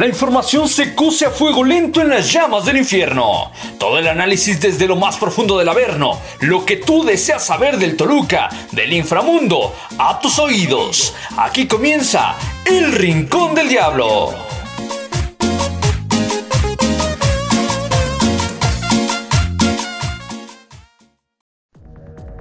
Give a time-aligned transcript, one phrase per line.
[0.00, 3.52] La información se cose a fuego lento en las llamas del infierno.
[3.78, 6.18] Todo el análisis desde lo más profundo del Averno.
[6.40, 11.14] Lo que tú deseas saber del Toluca, del inframundo, a tus oídos.
[11.36, 12.34] Aquí comienza
[12.64, 14.30] El Rincón del Diablo.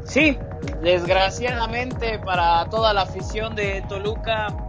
[0.06, 0.38] Sí,
[0.82, 4.69] desgraciadamente para toda la afición de Toluca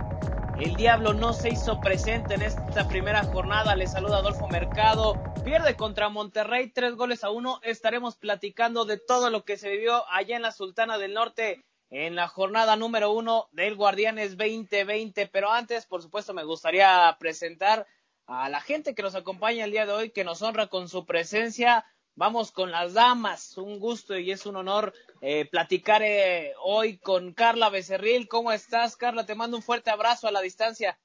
[0.61, 3.75] el Diablo no se hizo presente en esta primera jornada.
[3.77, 5.15] Le saluda Adolfo Mercado.
[5.43, 7.61] Pierde contra Monterrey, tres goles a uno.
[7.63, 12.15] Estaremos platicando de todo lo que se vivió allá en la Sultana del Norte en
[12.15, 15.29] la jornada número uno del Guardianes 2020.
[15.29, 17.87] Pero antes, por supuesto, me gustaría presentar
[18.27, 21.07] a la gente que nos acompaña el día de hoy, que nos honra con su
[21.07, 21.87] presencia.
[22.17, 27.35] Vamos con las damas, un gusto y es un honor eh, platicar eh, hoy con
[27.35, 28.29] Carla Becerril.
[28.29, 29.27] ¿Cómo estás, Carla?
[29.27, 30.99] Te mando un fuerte abrazo a la distancia.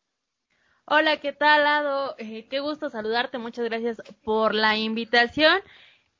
[0.85, 2.15] Hola, ¿qué tal, Ado?
[2.17, 5.59] Eh, qué gusto saludarte, muchas gracias por la invitación.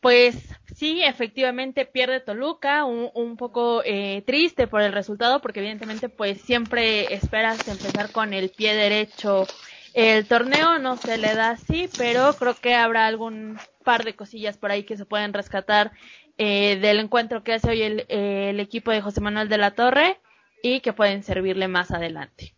[0.01, 0.35] Pues
[0.75, 3.81] sí, efectivamente pierde Toluca, un, un poco
[4.25, 9.47] triste por el resultado, porque evidentemente pues siempre esperas empezar con el pie derecho
[9.95, 14.57] el torneo, no se le da así, pero creo que habrá algún par de cosillas
[14.57, 15.93] por ahí que se pueden rescatar
[16.37, 20.19] eh, del encuentro que hace hoy el, equipo de José Manuel de la Torre
[20.61, 22.53] y que pueden servirle más adelante.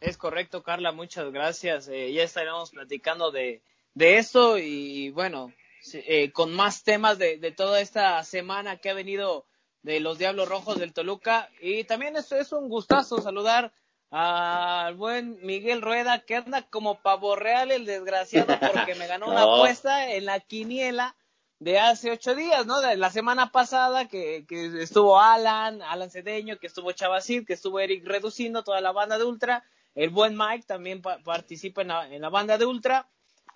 [0.00, 1.88] Es correcto, Carla, muchas gracias.
[1.88, 3.62] Eh, ya estaremos platicando de,
[3.94, 5.52] de eso y bueno,
[5.92, 9.46] eh, con más temas de, de, toda esta semana que ha venido
[9.82, 11.50] de los Diablos Rojos del Toluca.
[11.60, 13.72] Y también es, es un gustazo saludar
[14.10, 19.42] al buen Miguel Rueda, que anda como pavo real el desgraciado porque me ganó una
[19.54, 21.14] apuesta en la quiniela
[21.58, 22.80] de hace ocho días, ¿no?
[22.80, 27.80] De la semana pasada que, que estuvo Alan, Alan Cedeño, que estuvo Chavacid, que estuvo
[27.80, 32.20] Eric Reduciendo, toda la banda de Ultra, el buen Mike también participa en la, en
[32.20, 33.08] la banda de Ultra,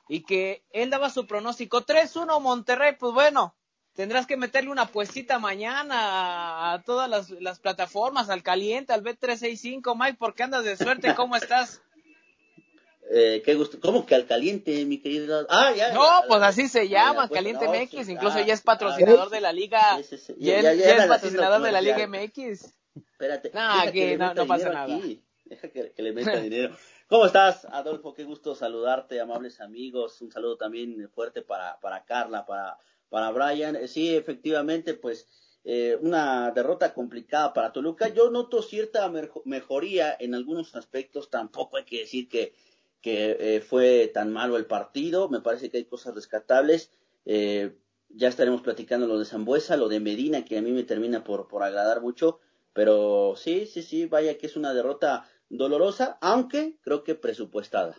[0.08, 1.86] y que él daba su pronóstico.
[1.86, 3.54] 3-1 Monterrey, pues bueno,
[3.94, 10.16] tendrás que meterle una puestita mañana a, todas las, plataformas, al caliente, al B365, Mike,
[10.18, 11.80] porque andas de suerte, ¿cómo estás?
[13.12, 13.78] Eh, qué gusto.
[13.80, 15.46] ¿Cómo que al caliente, mi querido?
[15.50, 15.92] Ah, ya.
[15.92, 18.08] No, pues así se llama, Caliente MX.
[18.08, 20.00] Incluso ya es patrocinador de la liga.
[20.38, 22.72] ya, es patrocinador de la Liga MX.
[22.94, 23.50] Espérate.
[23.52, 24.98] No, que, no, pasa nada.
[25.44, 26.76] Deja que, le meta dinero.
[27.08, 28.14] ¿Cómo estás, Adolfo?
[28.14, 30.20] Qué gusto saludarte, amables amigos.
[30.22, 32.78] Un saludo también fuerte para, para Carla, para
[33.10, 33.76] para Brian.
[33.76, 35.28] Eh, sí, efectivamente, pues
[35.64, 38.08] eh, una derrota complicada para Toluca.
[38.08, 39.12] Yo noto cierta
[39.44, 42.54] mejoría en algunos aspectos, tampoco hay que decir que,
[43.00, 46.90] que eh, fue tan malo el partido, me parece que hay cosas rescatables.
[48.12, 51.46] ya estaremos platicando lo de Zambuesa, lo de Medina, que a mí me termina por,
[51.48, 52.40] por agradar mucho,
[52.72, 57.96] pero sí, sí, sí, vaya que es una derrota dolorosa, aunque creo que presupuestada.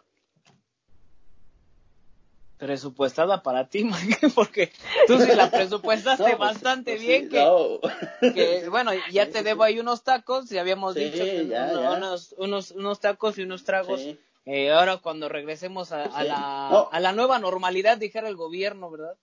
[2.57, 3.89] Presupuestada para ti,
[4.35, 4.71] porque
[5.07, 10.03] tú sí la presupuestaste pues, bastante pues bien, que, bueno, ya te debo ahí unos
[10.03, 14.01] tacos, ya habíamos dicho, Unos, unos, unos, tacos y unos tragos.
[14.45, 19.15] Eh, ahora cuando regresemos a, a la, a la nueva normalidad, dijera el gobierno, ¿verdad?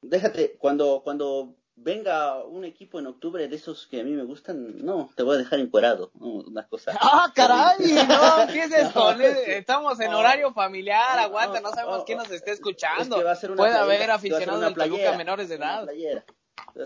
[0.00, 4.84] Déjate, cuando, cuando venga un equipo en octubre de esos que a mí me gustan,
[4.84, 6.92] no, te voy a dejar encuerado, una cosa.
[7.00, 7.92] ¡Ah, caray!
[8.08, 13.22] No empieces con estamos en horario familiar, aguanta, no sabemos quién nos está escuchando.
[13.56, 15.88] Puede haber aficionados del Toluca menores de edad.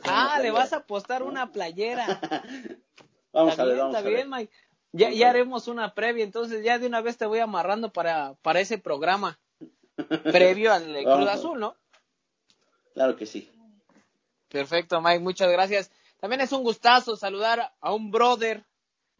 [0.05, 2.21] Ah, le vas a apostar una playera.
[3.33, 4.53] vamos a ver, vamos está bien, Mike.
[4.93, 8.61] Ya, ya haremos una previa, entonces ya de una vez te voy amarrando para, para
[8.61, 9.39] ese programa
[10.33, 11.77] previo al Cruz Azul, ¿no?
[12.95, 13.51] Claro que sí.
[14.49, 15.91] Perfecto, Mike, muchas gracias.
[16.19, 18.65] También es un gustazo saludar a un brother,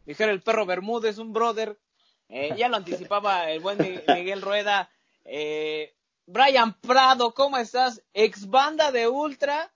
[0.05, 1.77] dijera el perro Bermúdez, un brother.
[2.29, 4.89] Eh, ya lo anticipaba el buen Miguel Rueda.
[5.23, 5.93] Eh,
[6.25, 8.03] Brian Prado, ¿cómo estás?
[8.13, 9.71] Ex banda de Ultra,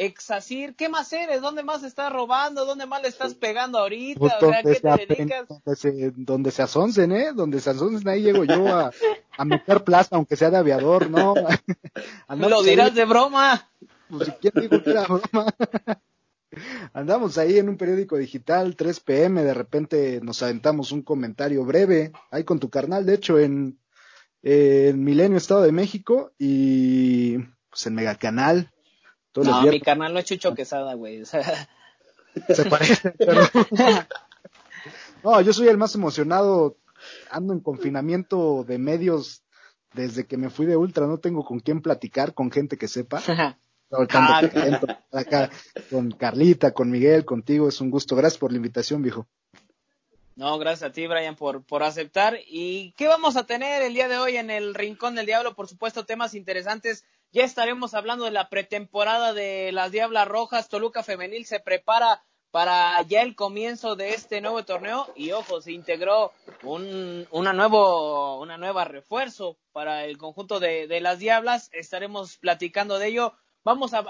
[0.00, 1.42] ex Asir, ¿qué más eres?
[1.42, 2.64] ¿Dónde más estás robando?
[2.64, 4.18] ¿Dónde más le estás pegando ahorita?
[4.18, 5.46] Pues o sea, ¿qué te dedicas?
[5.46, 7.32] Donde se, donde se asoncen, ¿eh?
[7.34, 8.90] Donde se asoncen, ahí llego yo a,
[9.36, 11.34] a meter plaza, aunque sea de aviador, ¿no?
[12.28, 13.68] lo dirás de broma.
[14.08, 15.54] Pues si quién dijo que era broma.
[16.94, 22.12] Andamos ahí en un periódico digital, 3 pm, de repente nos aventamos un comentario breve,
[22.30, 23.78] ahí con tu carnal, de hecho, en,
[24.42, 27.36] en Milenio, Estado de México, y
[27.68, 28.72] pues en Megacanal.
[29.34, 31.24] No, mi carnal no es Chucho Quesada, güey.
[31.24, 33.42] Se parece, pero...
[35.24, 36.76] no, yo soy el más emocionado,
[37.30, 39.42] ando en confinamiento de medios
[39.92, 43.22] desde que me fui de Ultra, no tengo con quién platicar, con gente que sepa.
[43.92, 44.48] Ah,
[45.10, 45.50] acá
[45.90, 48.14] con Carlita, con Miguel, contigo, es un gusto.
[48.14, 49.26] Gracias por la invitación, viejo.
[50.36, 52.38] No, gracias a ti, Brian, por, por aceptar.
[52.46, 55.56] ¿Y qué vamos a tener el día de hoy en el Rincón del Diablo?
[55.56, 57.04] Por supuesto, temas interesantes.
[57.32, 60.68] Ya estaremos hablando de la pretemporada de las Diablas Rojas.
[60.68, 65.70] Toluca Femenil se prepara para ya el comienzo de este nuevo torneo y ojo, se
[65.70, 66.32] integró
[66.64, 71.70] un una nuevo una nueva refuerzo para el conjunto de, de las Diablas.
[71.72, 73.34] Estaremos platicando de ello.
[73.62, 74.02] Vamos a,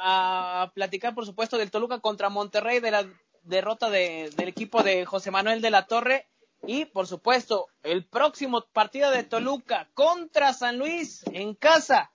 [0.63, 3.07] a, platicar, por supuesto, del Toluca contra Monterrey, de la
[3.43, 6.27] derrota de, del equipo de José Manuel de la Torre
[6.63, 12.11] y, por supuesto, el próximo partido de Toluca contra San Luis en casa.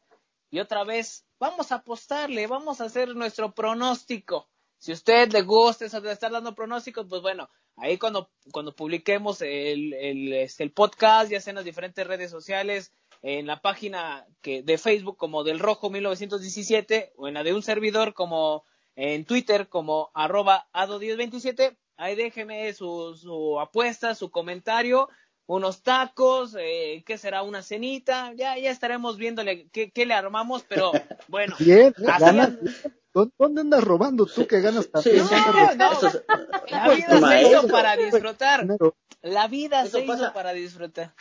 [0.55, 4.47] Y otra vez, vamos a apostarle, vamos a hacer nuestro pronóstico.
[4.77, 9.41] Si usted le gusta eso de estar dando pronósticos, pues bueno, ahí cuando, cuando publiquemos
[9.41, 14.25] el, el, este, el podcast, ya sea en las diferentes redes sociales, en la página
[14.41, 18.63] que, de Facebook como del Rojo 1917 o en la de un servidor como
[18.95, 21.75] en Twitter como arroba ado1027.
[21.97, 25.09] Ahí déjeme su, su apuesta, su comentario,
[25.47, 27.43] unos tacos, eh, ¿qué será?
[27.43, 28.33] Una cenita.
[28.33, 30.91] Ya, ya estaremos viéndole qué, qué le armamos, pero
[31.27, 31.55] bueno.
[31.59, 31.93] Bien,
[33.37, 35.25] ¿Dónde andas robando tú que ganas también?
[36.67, 38.67] la vida se hizo para disfrutar.
[39.21, 41.13] La vida se hizo para disfrutar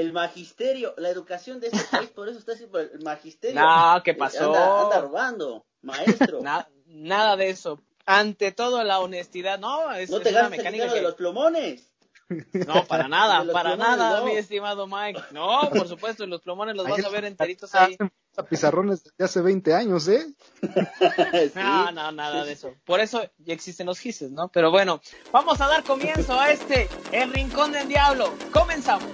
[0.00, 3.60] el magisterio, la educación de este país, por eso está así por el magisterio.
[3.60, 4.52] No, ¿qué pasó?
[4.52, 6.40] Anda, robando, maestro.
[6.86, 7.80] nada de eso.
[8.06, 11.93] Ante todo la honestidad, no, es, no te es una mecánica de los plomones.
[12.66, 15.20] No, para nada, para nada, mi estimado Mike.
[15.32, 17.96] No, por supuesto, los plomones los vas a ver enteritos ahí.
[18.36, 20.26] A pizarrones de hace 20 años, ¿eh?
[21.54, 22.74] No, no, nada de eso.
[22.84, 24.48] Por eso ya existen los gises, ¿no?
[24.48, 25.00] Pero bueno,
[25.30, 28.32] vamos a dar comienzo a este, El Rincón del Diablo.
[28.52, 29.08] Comenzamos.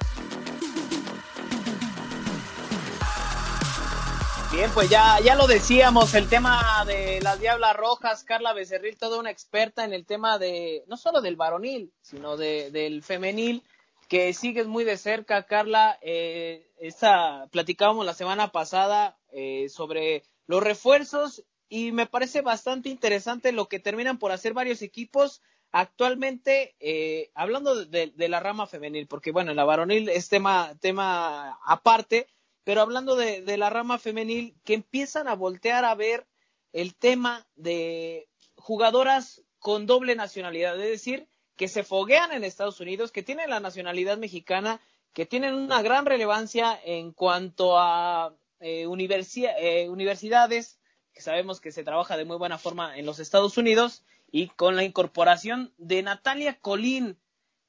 [4.52, 9.20] Bien, pues ya, ya lo decíamos, el tema de las Diablas Rojas, Carla Becerril, toda
[9.20, 13.62] una experta en el tema de, no solo del varonil, sino de, del femenil,
[14.08, 16.00] que sigues muy de cerca, Carla.
[16.02, 23.52] Eh, esta, platicábamos la semana pasada eh, sobre los refuerzos y me parece bastante interesante
[23.52, 29.06] lo que terminan por hacer varios equipos actualmente, eh, hablando de, de, la rama femenil,
[29.06, 32.26] porque bueno, en la varonil es tema, tema aparte,
[32.64, 36.26] pero hablando de, de, la rama femenil, que empiezan a voltear a ver
[36.72, 43.12] el tema de jugadoras con doble nacionalidad, es decir, que se foguean en Estados Unidos,
[43.12, 44.80] que tienen la nacionalidad mexicana,
[45.12, 50.78] que tienen una gran relevancia en cuanto a eh, eh, universidades,
[51.12, 54.74] que sabemos que se trabaja de muy buena forma en los Estados Unidos, y con
[54.76, 57.18] la incorporación de Natalia Colín,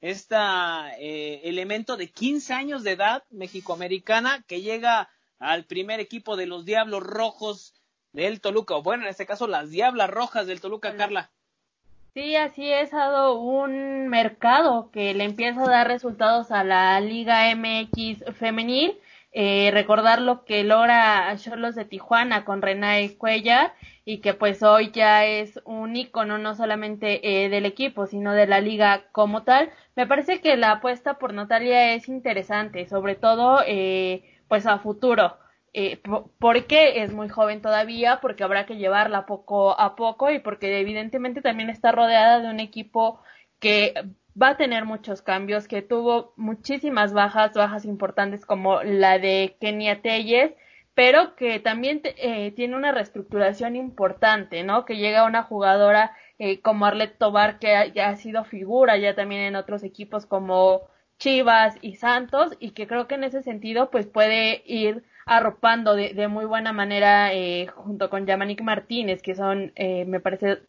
[0.02, 0.36] este
[1.48, 5.08] elemento de 15 años de edad mexicoamericana que llega
[5.38, 7.74] al primer equipo de los Diablos Rojos
[8.12, 11.30] del Toluca, o bueno, en este caso las Diablas Rojas del Toluca, Carla.
[12.14, 17.00] Sí, así es, ha dado un mercado que le empieza a dar resultados a la
[17.00, 18.98] Liga MX femenil.
[19.34, 23.72] Eh, recordar lo que logra Cholos de Tijuana con Renae Cuellar
[24.04, 28.46] y que pues hoy ya es un icono no solamente eh, del equipo sino de
[28.46, 29.70] la liga como tal.
[29.96, 35.38] Me parece que la apuesta por Natalia es interesante sobre todo eh, pues a futuro.
[35.74, 36.02] Eh,
[36.38, 41.40] porque es muy joven todavía porque habrá que llevarla poco a poco y porque evidentemente
[41.40, 43.22] también está rodeada de un equipo
[43.58, 43.94] que
[44.40, 50.02] va a tener muchos cambios que tuvo muchísimas bajas bajas importantes como la de Kenia
[50.02, 50.52] Telles
[50.94, 54.84] pero que también eh, tiene una reestructuración importante, ¿no?
[54.84, 59.42] Que llega una jugadora eh, como Arlette Tobar, que ya ha sido figura ya también
[59.42, 60.82] en otros equipos como
[61.18, 66.14] Chivas y Santos, y que creo que en ese sentido, pues puede ir arropando de,
[66.14, 70.62] de muy buena manera eh, junto con Yamanik Martínez, que son, eh, me parece,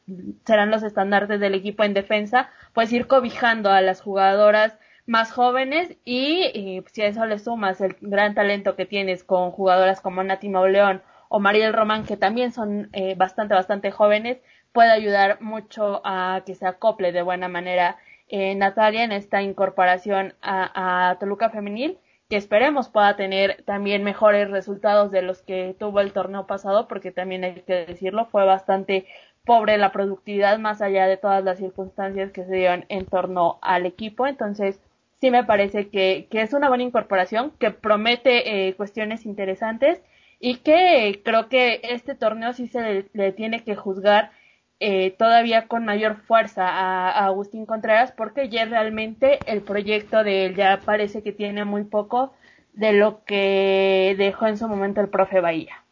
[0.46, 5.96] serán los estandartes del equipo en defensa, pues ir cobijando a las jugadoras más jóvenes
[6.06, 10.50] y, si a eso le sumas el gran talento que tienes con jugadoras como Nati
[10.50, 14.38] Mauleón o Mariel Román que también son eh, bastante bastante jóvenes
[14.72, 17.98] puede ayudar mucho a que se acople de buena manera
[18.30, 21.98] eh, Natalia en esta incorporación a, a Toluca femenil
[22.34, 27.12] que esperemos pueda tener también mejores resultados de los que tuvo el torneo pasado porque
[27.12, 29.06] también hay que decirlo fue bastante
[29.46, 33.86] pobre la productividad más allá de todas las circunstancias que se dieron en torno al
[33.86, 34.26] equipo.
[34.26, 34.80] Entonces
[35.22, 40.02] sí me parece que, que es una buena incorporación, que promete eh, cuestiones interesantes
[40.40, 44.32] y que creo que este torneo sí se le, tiene que juzgar
[44.80, 50.56] eh, todavía con mayor fuerza a, Agustín Contreras porque ya realmente el proyecto de él
[50.56, 52.34] ya parece que tiene muy poco
[52.74, 55.84] de lo que dejó en su momento el profe Bahía.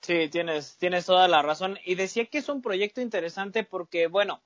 [0.00, 1.78] Sí, tienes, tienes toda la razón.
[1.84, 4.40] Y decía que es un proyecto interesante porque, bueno,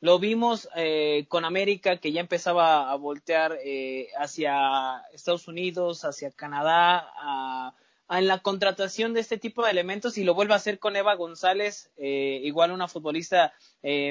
[0.00, 6.32] lo vimos eh, con América que ya empezaba a voltear eh, hacia Estados Unidos, hacia
[6.32, 7.74] Canadá, a,
[8.08, 11.14] en la contratación de este tipo de elementos y lo vuelve a hacer con Eva
[11.14, 13.52] González, eh, igual una futbolista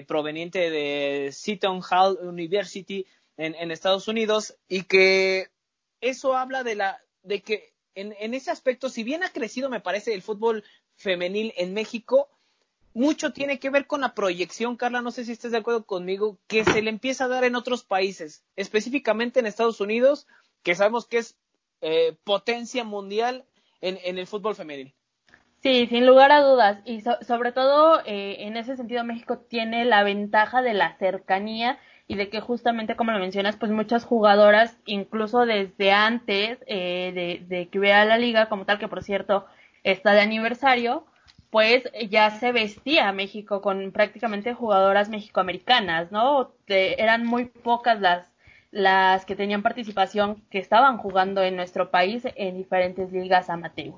[0.07, 3.05] proveniente de Seton Hall University
[3.37, 5.47] en, Estados Unidos y que
[6.01, 9.79] eso habla de la de que en, en ese aspecto, si bien ha crecido, me
[9.79, 10.63] parece, el fútbol
[10.95, 12.29] femenil en México,
[12.93, 16.37] mucho tiene que ver con la proyección, Carla, no sé si estás de acuerdo conmigo,
[16.47, 20.27] que se le empieza a dar en otros países, específicamente en Estados Unidos,
[20.63, 21.37] que sabemos que es
[21.81, 23.45] eh, potencia mundial
[23.81, 24.93] en, en, el fútbol femenil.
[25.61, 26.79] Sí, sin lugar a dudas.
[26.85, 32.15] Y sobre todo eh, en ese sentido México tiene la ventaja de la cercanía y
[32.15, 37.67] de que justamente como lo mencionas, pues muchas jugadoras, incluso desde antes eh, de, de
[37.67, 39.45] que hubiera la liga como tal, que por cierto
[39.83, 41.05] está de aniversario,
[41.51, 46.53] pues ya se vestía México con prácticamente jugadoras mexicoamericanas, ¿no?
[46.67, 48.30] eran muy pocas las,
[48.71, 53.95] las que tenían participación que estaban jugando en nuestro país en diferentes ligas amateurs.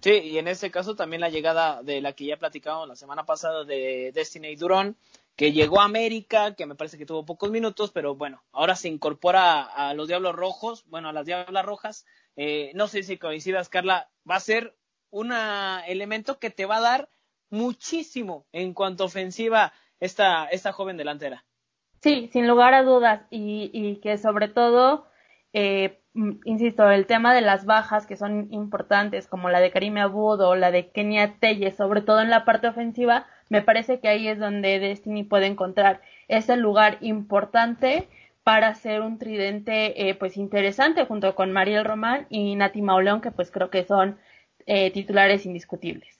[0.00, 3.26] Sí, y en este caso también la llegada de la que ya platicamos la semana
[3.26, 4.96] pasada de Destiny Durón,
[5.36, 8.88] que llegó a América, que me parece que tuvo pocos minutos, pero bueno, ahora se
[8.88, 12.06] incorpora a, los Diablos Rojos, bueno, a las Diablas Rojas.
[12.36, 14.74] Eh, no sé si coincidas, Carla, va a ser
[15.10, 17.08] un elemento que te va a dar
[17.50, 21.44] muchísimo en cuanto ofensiva esta, esta joven delantera.
[22.00, 25.06] Sí, sin lugar a dudas, y, y que sobre todo,
[25.52, 26.00] eh,
[26.44, 30.56] insisto, el tema de las bajas que son importantes, como la de Karime Abud o
[30.56, 34.38] la de Kenia Telle, sobre todo en la parte ofensiva, me parece que ahí es
[34.38, 38.08] donde Destiny puede encontrar ese lugar importante
[38.44, 43.30] para ser un tridente eh, pues interesante junto con Mariel Román y Nati Mauleón que
[43.30, 44.18] pues creo que son
[44.66, 46.16] eh, titulares indiscutibles.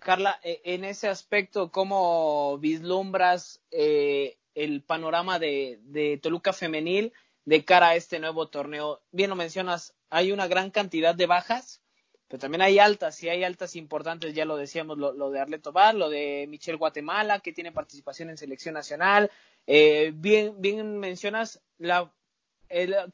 [0.00, 7.12] Carla, eh, en ese aspecto, ¿cómo vislumbras eh, el panorama de, Toluca femenil
[7.44, 9.02] de cara a este nuevo torneo?
[9.12, 11.82] Bien lo mencionas, hay una gran cantidad de bajas,
[12.28, 15.94] pero también hay altas, y hay altas importantes, ya lo decíamos, lo, de Arleto Bar,
[15.94, 19.30] lo de Michelle Guatemala, que tiene participación en selección nacional.
[19.66, 22.12] bien, bien mencionas la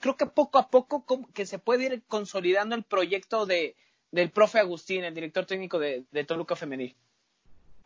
[0.00, 3.74] creo que poco a poco que se puede ir consolidando el proyecto de,
[4.10, 6.94] del profe Agustín, el director técnico de, Toluca Femenil?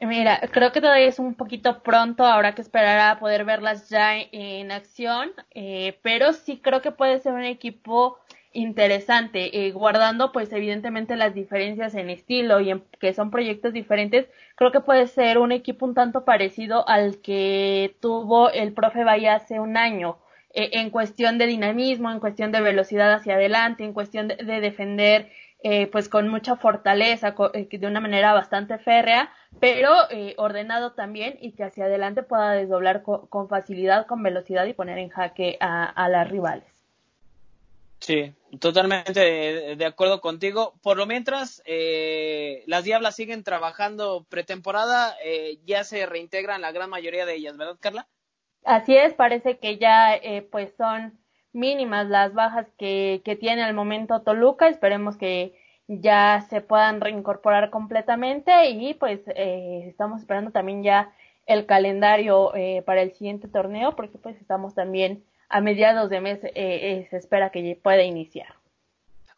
[0.02, 4.16] Mira, creo que todavía es un poquito pronto, ahora que esperar a poder verlas ya
[4.16, 8.18] en acción, eh, pero sí creo que puede ser un equipo
[8.52, 14.26] interesante, eh, guardando pues evidentemente las diferencias en estilo y en que son proyectos diferentes,
[14.56, 19.34] creo que puede ser un equipo un tanto parecido al que tuvo el profe Bahía
[19.34, 20.18] hace un año,
[20.54, 25.30] eh, en cuestión de dinamismo, en cuestión de velocidad hacia adelante, en cuestión de defender
[25.62, 31.36] eh, pues con mucha fortaleza, eh, de una manera bastante férrea, pero eh, ordenado también
[31.38, 36.08] y que hacia adelante pueda desdoblar con facilidad, con velocidad y poner en jaque a,
[36.08, 36.64] las rivales.
[37.98, 40.72] Sí, totalmente de, acuerdo contigo.
[40.82, 41.62] Por lo mientras,
[42.66, 45.14] las Diablas siguen trabajando pretemporada,
[45.66, 48.06] ya se reintegran la gran mayoría de ellas, ¿verdad, Carla?
[48.64, 50.18] Así es, parece que ya
[50.50, 51.19] pues son
[51.52, 54.68] mínimas las bajas que, que tiene al momento Toluca.
[54.68, 55.54] Esperemos que
[55.98, 61.12] ya se puedan reincorporar completamente y pues eh, estamos esperando también ya
[61.46, 66.38] el calendario eh, para el siguiente torneo porque pues estamos también a mediados de mes
[66.42, 68.54] eh, se espera que pueda iniciar.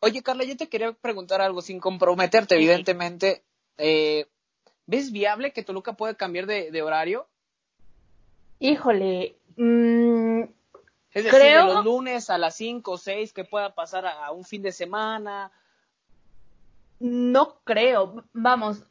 [0.00, 3.42] Oye Carla, yo te quería preguntar algo sin comprometerte evidentemente.
[4.86, 7.26] ¿Ves viable que Toluca pueda cambiar de, horario?
[8.58, 10.42] Híjole, mmm,
[11.14, 14.44] es decir, de los lunes a las 5 o 6 que pueda pasar a, un
[14.44, 15.52] fin de semana.
[16.98, 18.84] No creo, vamos,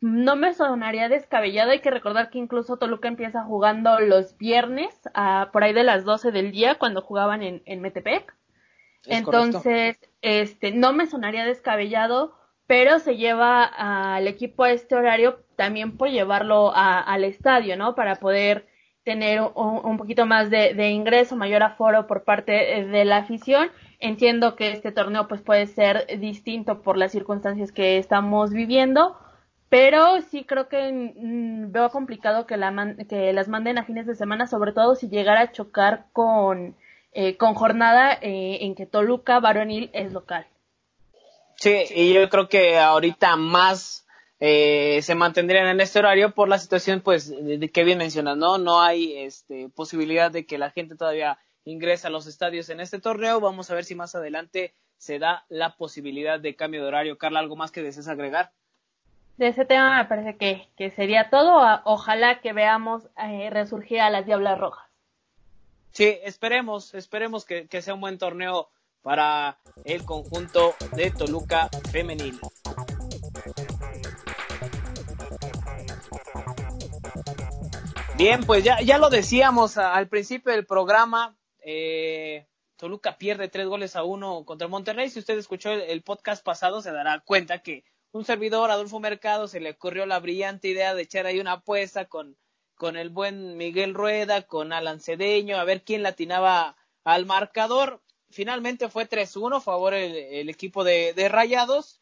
[0.00, 1.72] no me sonaría descabellado.
[1.72, 6.04] Hay que recordar que incluso Toluca empieza jugando los viernes, a, por ahí de las
[6.04, 8.34] 12 del día, cuando jugaban en, en Metepec.
[9.06, 12.34] Entonces, este, no me sonaría descabellado,
[12.66, 17.94] pero se lleva al equipo a este horario también por llevarlo al estadio, ¿no?
[17.94, 18.66] Para poder
[19.04, 23.70] tener un, poquito más de, ingreso, mayor aforo por parte eh, de la afición.
[24.00, 29.16] Entiendo que este torneo pues puede ser distinto por las circunstancias que estamos viviendo,
[29.68, 34.14] pero sí creo que mm, veo complicado que, la que las manden a fines de
[34.14, 36.74] semana, sobre todo si llegara a chocar con,
[37.12, 40.46] eh, con jornada eh, en que Toluca varonil es local.
[41.56, 44.03] Sí, y yo creo que ahorita más
[44.40, 48.58] eh, se mantendrían en este horario por la situación, pues, de, que bien mencionas, ¿no?
[48.58, 53.00] No hay este, posibilidad de que la gente todavía ingrese a los estadios en este
[53.00, 53.40] torneo.
[53.40, 57.18] Vamos a ver si más adelante se da la posibilidad de cambio de horario.
[57.18, 58.52] Carla, ¿algo más que desees agregar?
[59.36, 61.60] de ese tema me parece que, que sería todo.
[61.84, 64.86] Ojalá que veamos eh, resurgir a las Diablas Rojas.
[65.92, 68.68] Sí, esperemos, esperemos que, que, sea un buen torneo
[69.02, 72.40] para el conjunto de Toluca femenil.
[78.16, 81.36] Bien, pues ya, ya lo decíamos al principio del programa.
[81.58, 85.10] Eh, Toluca pierde tres goles a uno contra Monterrey.
[85.10, 89.58] Si usted escuchó el, podcast pasado, se dará cuenta que un servidor, Adolfo Mercado, se
[89.58, 92.36] le ocurrió la brillante idea de echar ahí una apuesta con,
[92.76, 98.00] con el buen Miguel Rueda, con Alan Cedeño, a ver quién latinaba al marcador.
[98.30, 102.00] Finalmente fue 3-1 a favor el, equipo de, Rayados.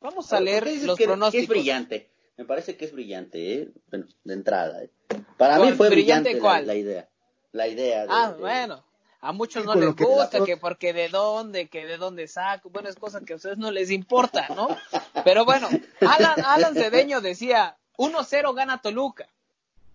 [0.00, 1.42] Vamos a leer los pronósticos.
[1.42, 2.10] Es brillante.
[2.38, 3.68] Me parece que es brillante, ¿eh?
[3.90, 4.84] Bueno, de entrada.
[4.84, 4.90] ¿eh?
[5.36, 7.08] Para mí fue brillante, La, idea.
[7.50, 8.06] La idea.
[8.08, 8.84] ah, bueno.
[9.20, 12.70] A muchos no les gusta, que porque de dónde, que de dónde saco.
[12.70, 14.68] Bueno, es cosa que a ustedes no les importa, ¿no?
[15.24, 15.68] Pero bueno,
[16.00, 19.28] Alan, Alan Cedeño decía, 1-0 gana Toluca.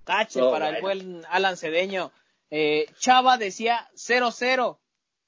[0.03, 2.11] Tache oh, para el buen Alan Cedeño.
[2.51, 4.77] Eh, Chava decía 0-0.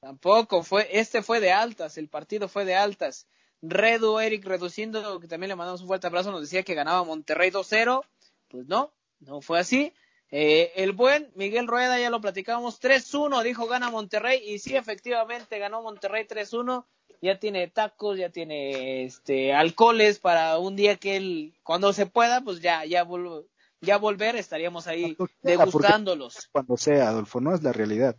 [0.02, 3.28] Tampoco fue, este fue de altas, el partido fue de altas.
[3.62, 7.52] Redu Eric reduciendo, que también le mandamos un fuerte abrazo, nos decía que ganaba Monterrey
[7.52, 8.02] 2-0.
[8.50, 9.94] Pues no, no fue así.
[10.32, 14.42] Eh, el buen Miguel Rueda, ya lo platicábamos, 3-1, dijo gana Monterrey.
[14.46, 16.86] Y sí, efectivamente, ganó Monterrey 3-1.
[17.22, 22.42] Ya tiene tacos, ya tiene este alcoholes para un día que él, cuando se pueda,
[22.42, 23.08] pues ya, ya,
[23.82, 26.50] ya volver, estaríamos ahí degustándolos.
[26.52, 28.18] Cuando sea, Adolfo, no es la realidad.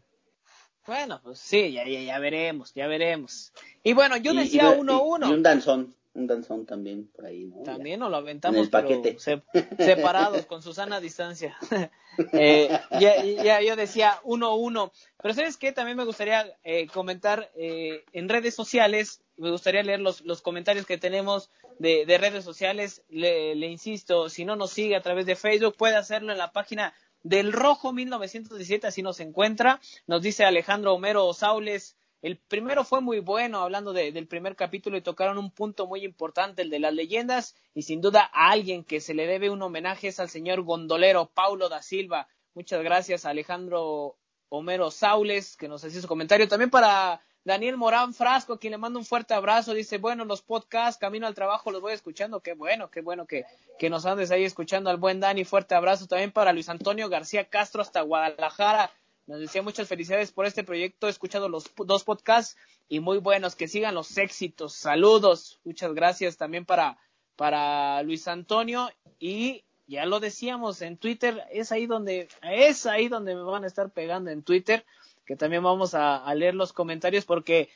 [0.87, 3.52] Bueno, pues sí, ya, ya, ya veremos, ya veremos.
[3.83, 5.28] Y bueno, yo decía 1-1.
[5.28, 7.62] Y, un danzón, un danzón también por ahí, ¿no?
[7.62, 9.16] También nos lo aventamos, paquete.
[9.78, 11.57] separados, con Susana a distancia.
[12.33, 12.69] eh,
[13.00, 14.93] ya, ya, yo decía 1-1.
[15.21, 15.73] Pero ¿sabes qué?
[15.73, 20.87] También me gustaría eh, comentar eh, en redes sociales, me gustaría leer los, los comentarios
[20.87, 23.02] que tenemos de, de redes sociales.
[23.09, 26.52] Le, le insisto, si no nos sigue a través de Facebook, puede hacerlo en la
[26.52, 29.81] página del Rojo 1917, así nos encuentra.
[30.07, 31.97] Nos dice Alejandro Homero Saules.
[32.23, 36.63] El primero fue muy bueno, hablando del primer capítulo, y tocaron un punto muy importante,
[36.63, 40.09] el de las leyendas, y sin duda a alguien que se le debe un homenaje
[40.09, 42.26] es al señor gondolero Paulo da Silva.
[42.55, 44.17] Muchas gracias Alejandro
[44.49, 46.49] Homero Saules, que nos hacía su comentario.
[46.49, 50.99] También para Daniel Morán Frasco, quien le mando un fuerte abrazo, dice, bueno, los podcasts,
[50.99, 53.45] camino al trabajo, los voy escuchando, qué bueno, qué bueno que,
[53.78, 57.49] que nos andes ahí escuchando al buen Dani, fuerte abrazo también para Luis Antonio García
[57.49, 58.91] Castro hasta Guadalajara,
[59.28, 62.56] nos decía muchas felicidades por este proyecto, he escuchado los dos podcasts
[62.89, 66.99] y muy buenos, que sigan los éxitos, saludos, muchas gracias también para,
[67.37, 73.37] para Luis Antonio y ya lo decíamos en Twitter, es ahí donde, es ahí donde
[73.37, 74.85] me van a estar pegando en Twitter,
[75.26, 77.69] que también vamos a, leer los comentarios porque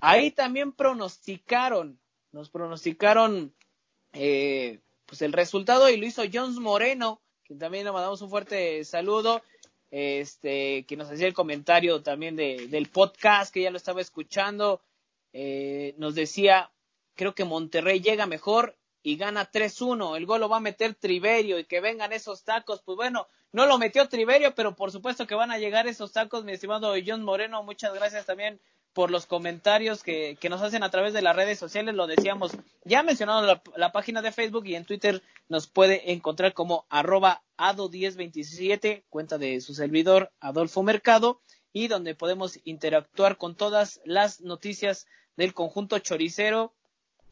[0.00, 1.98] ahí también pronosticaron,
[2.32, 3.52] nos pronosticaron
[4.12, 8.84] eh, pues el resultado y lo hizo Jones Moreno, que también le mandamos un fuerte
[8.84, 9.42] saludo,
[9.90, 14.80] este, que nos hacía el comentario también de, del podcast, que ya lo estaba escuchando,
[15.32, 16.70] eh, nos decía,
[17.14, 21.58] creo que Monterrey llega mejor y gana 3-1, el gol lo va a meter Triverio
[21.58, 25.34] y que vengan esos tacos, pues bueno, no lo metió Triverio, pero por supuesto que
[25.34, 27.62] van a llegar esos tacos, mi estimado John Moreno.
[27.62, 28.60] Muchas gracias también
[28.92, 31.94] por los comentarios que, que nos hacen a través de las redes sociales.
[31.94, 32.52] Lo decíamos,
[32.84, 37.42] ya mencionado la, la página de Facebook y en Twitter nos puede encontrar como arroba
[37.58, 41.40] ado1027, cuenta de su servidor Adolfo Mercado,
[41.72, 45.06] y donde podemos interactuar con todas las noticias
[45.36, 46.72] del conjunto choricero,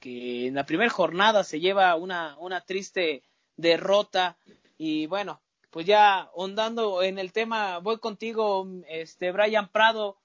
[0.00, 3.22] que en la primera jornada se lleva una, una triste
[3.56, 4.36] derrota.
[4.76, 5.40] Y bueno,
[5.74, 10.16] pues ya ondando en el tema, voy contigo, este Brian Prado.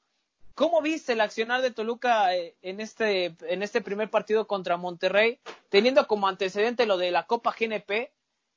[0.53, 5.39] ¿Cómo viste el accionar de Toluca eh, en este, en este primer partido contra Monterrey,
[5.69, 8.11] teniendo como antecedente lo de la Copa GNP?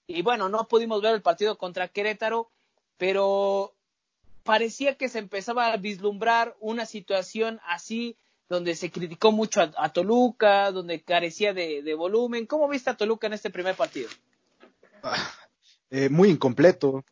[0.06, 2.50] Y bueno, no pudimos ver el partido contra Querétaro,
[2.98, 3.72] pero
[4.42, 8.18] parecía que se empezaba a vislumbrar una situación así,
[8.50, 12.44] donde se criticó mucho a, Toluca, donde carecía de, de, volumen.
[12.44, 14.10] ¿Cómo viste a Toluca en este primer partido?
[15.94, 17.04] Eh, muy incompleto,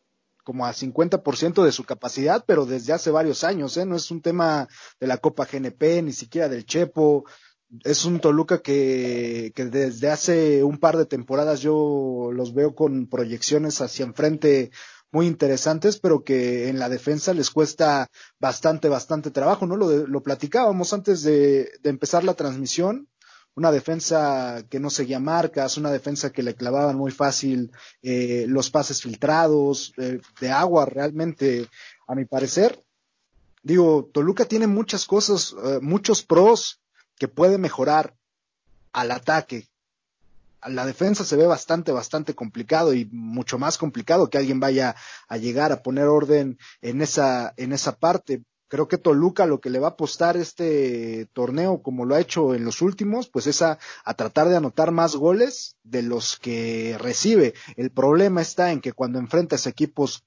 [0.43, 3.85] como a 50% de su capacidad, pero desde hace varios años, ¿eh?
[3.85, 4.67] No es un tema
[4.99, 7.25] de la Copa GNP, ni siquiera del Chepo.
[7.83, 13.07] Es un Toluca que, que desde hace un par de temporadas yo los veo con
[13.07, 14.71] proyecciones hacia enfrente
[15.11, 19.75] muy interesantes, pero que en la defensa les cuesta bastante, bastante trabajo, ¿no?
[19.75, 23.10] Lo, lo platicábamos antes de, de empezar la transmisión
[23.55, 28.69] una defensa que no seguía marcas, una defensa que le clavaban muy fácil eh, los
[28.69, 31.67] pases filtrados, eh, de agua realmente,
[32.07, 32.83] a mi parecer.
[33.63, 36.81] Digo, Toluca tiene muchas cosas, eh, muchos pros
[37.17, 38.15] que puede mejorar
[38.93, 39.67] al ataque.
[40.63, 44.95] la defensa se ve bastante, bastante complicado y mucho más complicado que alguien vaya
[45.27, 48.43] a llegar a poner orden en esa, en esa parte.
[48.71, 52.55] Creo que Toluca lo que le va a apostar este torneo, como lo ha hecho
[52.55, 56.95] en los últimos, pues es a, a, tratar de anotar más goles de los que
[56.97, 57.53] recibe.
[57.75, 60.23] El problema está en que cuando enfrentas equipos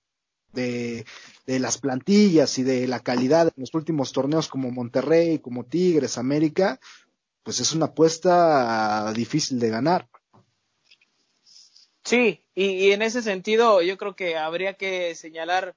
[0.53, 1.07] de,
[1.47, 6.19] de las plantillas y de la calidad en los últimos torneos como Monterrey, como Tigres,
[6.19, 6.79] América,
[7.45, 10.07] pues es una apuesta difícil de ganar.
[12.05, 15.75] Sí, y, y, en ese sentido yo creo que habría que señalar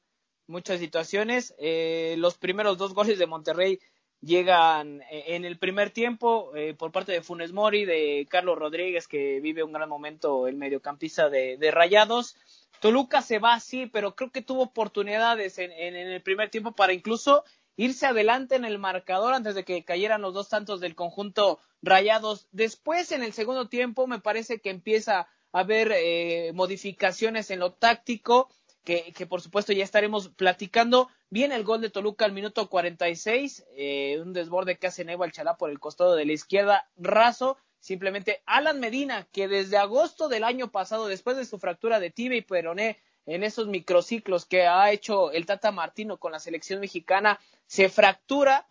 [0.47, 1.53] muchas situaciones.
[1.59, 3.79] Eh, los primeros dos goles de Monterrey
[4.21, 9.07] llegan eh, en el primer tiempo eh, por parte de Funes Mori, de Carlos Rodríguez,
[9.07, 12.35] que vive un gran momento el mediocampista de, Rayados.
[12.79, 16.73] Toluca se va así, pero creo que tuvo oportunidades en, en, en, el primer tiempo
[16.73, 17.43] para incluso
[17.75, 22.47] irse adelante en el marcador antes de que cayeran los dos tantos del conjunto Rayados.
[22.51, 28.49] Después, en el segundo tiempo, me parece que empieza haber eh, modificaciones en lo táctico,
[28.87, 31.09] que, por supuesto ya estaremos platicando.
[31.29, 35.57] Viene el gol de Toluca al minuto 46, eh, un desborde que hace Nebo Chalá
[35.57, 37.57] por el costado de la izquierda, raso.
[37.79, 42.37] Simplemente Alan Medina, que desde agosto del año pasado, después de su fractura de tibia
[42.37, 47.41] y peroné, en esos microciclos que ha hecho el Tata Martino con la selección mexicana,
[47.65, 48.69] se fractura,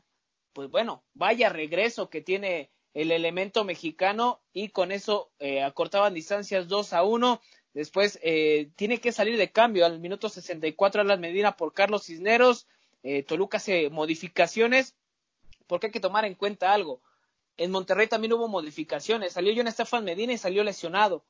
[0.55, 6.69] pues bueno, vaya regreso que tiene el elemento mexicano y con eso eh, acortaban distancias
[6.69, 7.43] 2 a 1.
[7.77, 12.05] Después eh, tiene que salir de cambio al minuto 64 a la Medina por Carlos
[12.07, 12.67] Cisneros.
[13.03, 14.95] Eh, Toluca hace modificaciones
[15.67, 17.03] porque hay que tomar en cuenta algo.
[17.59, 19.35] En Monterrey también hubo modificaciones.
[19.35, 21.23] Salió John Estefan Medina y salió lesionado.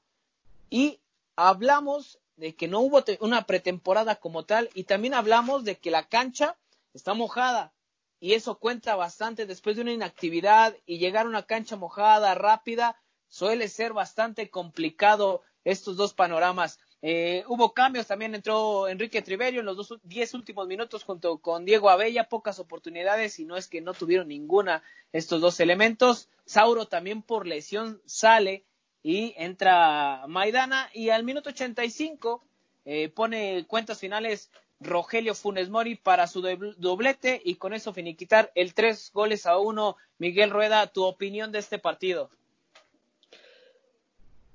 [0.70, 1.00] Y
[1.34, 6.06] hablamos de que no hubo una pretemporada como tal y también hablamos de que la
[6.06, 6.56] cancha
[6.94, 7.72] está mojada
[8.20, 13.02] y eso cuenta bastante después de una inactividad y llegar a una cancha mojada rápida
[13.26, 16.78] suele ser bastante complicado estos dos panoramas.
[17.02, 21.64] Eh, hubo cambios, también entró Enrique Triverio en los dos, diez últimos minutos junto con
[21.64, 26.28] Diego Abella, pocas oportunidades y no es que no tuvieron ninguna estos dos elementos.
[26.44, 28.64] Sauro también por lesión sale
[29.02, 32.44] y entra Maidana y al minuto 85
[32.84, 38.72] eh, pone cuentas finales Rogelio Funes Mori para su doblete y con eso finiquitar el
[38.72, 39.96] tres goles a uno.
[40.18, 42.30] Miguel Rueda, tu opinión de este partido.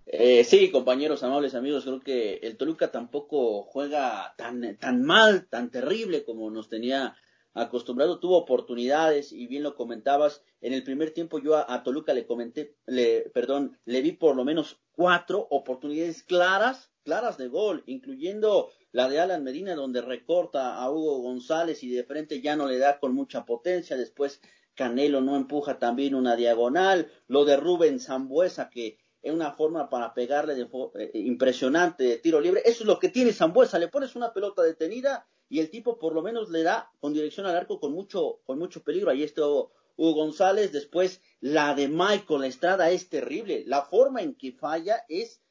[0.05, 5.71] Eh, sí, compañeros, amables amigos, creo que el Toluca tampoco juega tan, tan mal, tan
[5.71, 7.15] terrible como nos tenía
[7.53, 8.19] acostumbrado.
[8.19, 10.43] Tuvo oportunidades y bien lo comentabas.
[10.59, 14.35] En el primer tiempo yo a, a Toluca le comenté, le, perdón, le vi por
[14.35, 20.75] lo menos cuatro oportunidades claras, claras de gol, incluyendo la de Alan Medina donde recorta
[20.75, 24.41] a Hugo González y de frente ya no le da con mucha potencia, después
[24.75, 30.13] Canelo no empuja también una diagonal, lo de Rubén Zambuesa que es una forma para
[30.13, 34.15] pegarle de eh, impresionante de tiro libre, eso es lo que tiene Zambuesa, le pones
[34.15, 37.79] una pelota detenida y el tipo por lo menos le da con dirección al arco
[37.79, 39.73] con mucho, con mucho peligro, ahí está Hugo
[40.13, 45.41] González, después la de Michael Estrada es terrible, la forma en que falla es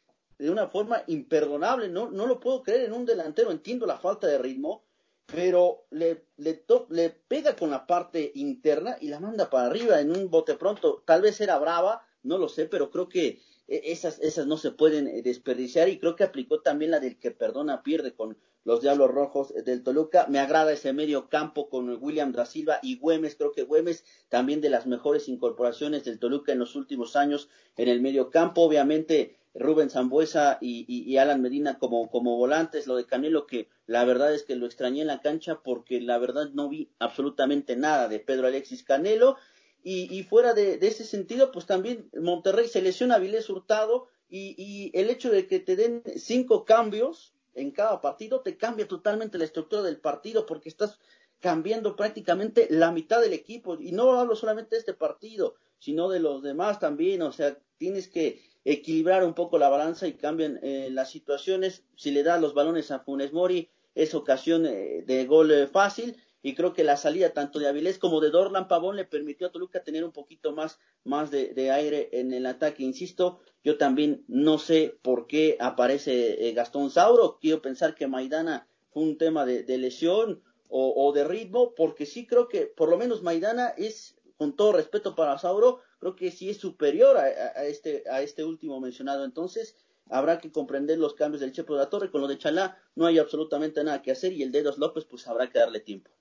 [0.40, 1.88] de una forma imperdonable.
[1.88, 3.50] No, no lo puedo creer en un delantero.
[3.50, 4.84] Entiendo la falta de ritmo,
[5.26, 10.16] pero le, le, le pega con la parte interna y la manda para arriba en
[10.16, 11.02] un bote pronto.
[11.06, 15.06] Tal vez era brava, no lo sé, pero creo que esas, esas no se pueden
[15.06, 19.10] eh, desperdiciar y creo que aplicó también la del que perdona pierde con los Diablos
[19.10, 20.26] Rojos del Toluca.
[20.28, 23.36] Me agrada ese medio campo con William da Silva y Güemes.
[23.36, 27.88] Creo que Güemes también de las mejores incorporaciones del Toluca en los últimos años en
[27.88, 28.62] el medio campo.
[28.62, 33.68] Obviamente Rubén Zambuesa y, y, y, Alan Medina como, como volantes, lo de Canelo que
[33.86, 37.76] la verdad es que lo extrañé en la cancha porque la verdad no vi absolutamente
[37.76, 39.36] nada de Pedro Alexis Canelo
[39.82, 44.54] y, y fuera de, ese sentido pues también Monterrey se lesiona a Vilés Hurtado y,
[44.56, 49.38] y el hecho de que te den cinco cambios en cada partido te cambia totalmente
[49.38, 50.98] la estructura del partido porque estás
[51.40, 56.20] cambiando prácticamente la mitad del equipo y no hablo solamente de este partido sino de
[56.20, 60.88] los demás también o sea tienes que equilibrar un poco la balanza y cambian eh,
[60.90, 61.84] las situaciones.
[61.96, 66.16] Si le da los balones a Funes Mori, es ocasión eh, de gol eh, fácil.
[66.42, 69.52] Y creo que la salida tanto de Avilés como de Dorlan Pavón le permitió a
[69.52, 72.82] Toluca tener un poquito más, más de, de aire en el ataque.
[72.82, 77.38] Insisto, yo también no sé por qué aparece Gastón Sauro.
[77.40, 82.26] Quiero pensar que Maidana fue un tema de, de lesión o, de ritmo, porque sí
[82.26, 86.48] creo que por lo menos Maidana es, con todo respeto para Sauro, creo que sí
[86.48, 89.24] es superior a, a, este, a este último mencionado.
[89.24, 89.76] Entonces,
[90.08, 92.10] habrá que comprender los cambios del Chepo de la Torre.
[92.12, 95.26] Con lo de Chalá no hay absolutamente nada que hacer y el Dedos López, pues
[95.26, 96.12] habrá que darle tiempo.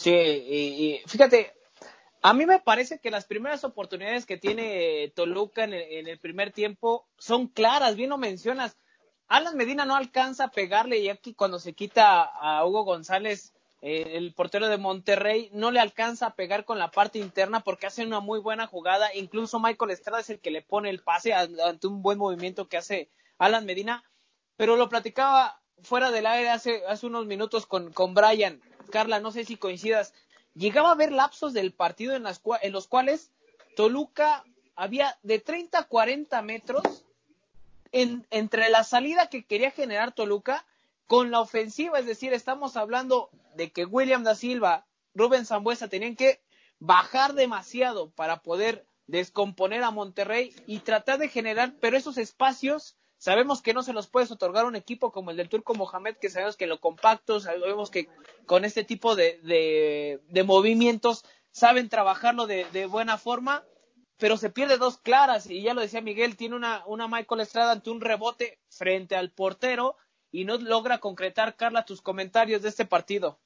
[0.00, 1.52] Sí, y, fíjate,
[2.22, 7.06] A mí me parece que las primeras oportunidades que tiene Toluca en el, primer tiempo
[7.18, 8.78] son claras, bien lo mencionas.
[9.28, 14.12] Alan Medina no alcanza a pegarle y aquí cuando se quita a Hugo González, eh,
[14.14, 18.06] el portero de Monterrey, no le alcanza a pegar con la parte interna porque hace
[18.06, 19.14] una muy buena jugada.
[19.14, 22.78] Incluso Michael Estrada es el que le pone el pase ante un buen movimiento que
[22.78, 24.02] hace Alan Medina.
[24.56, 28.62] Pero lo platicaba fuera del aire hace, hace unos minutos con, con Brian.
[28.90, 30.12] Carla, no sé si coincidas.
[30.54, 33.30] Llegaba a haber lapsos del partido en, las, en los cuales
[33.76, 36.82] Toluca había de 30 a 40 metros
[37.92, 40.64] en, entre la salida que quería generar Toluca
[41.06, 46.14] con la ofensiva, es decir, estamos hablando de que William da Silva, Rubén Zambuesa tenían
[46.14, 46.40] que
[46.78, 53.60] bajar demasiado para poder descomponer a Monterrey y tratar de generar, pero esos espacios Sabemos
[53.60, 56.30] que no se los puedes otorgar a un equipo como el del Turco Mohamed, que
[56.30, 58.08] sabemos que lo compacto, sabemos que
[58.46, 59.38] con este tipo de,
[60.26, 63.62] de, movimientos saben trabajarlo de, buena forma,
[64.16, 67.72] pero se pierde dos claras, y ya lo decía Miguel, tiene una, una Michael Estrada
[67.72, 69.96] ante un rebote frente al portero
[70.32, 73.38] y no logra concretar, Carla, tus comentarios de este partido.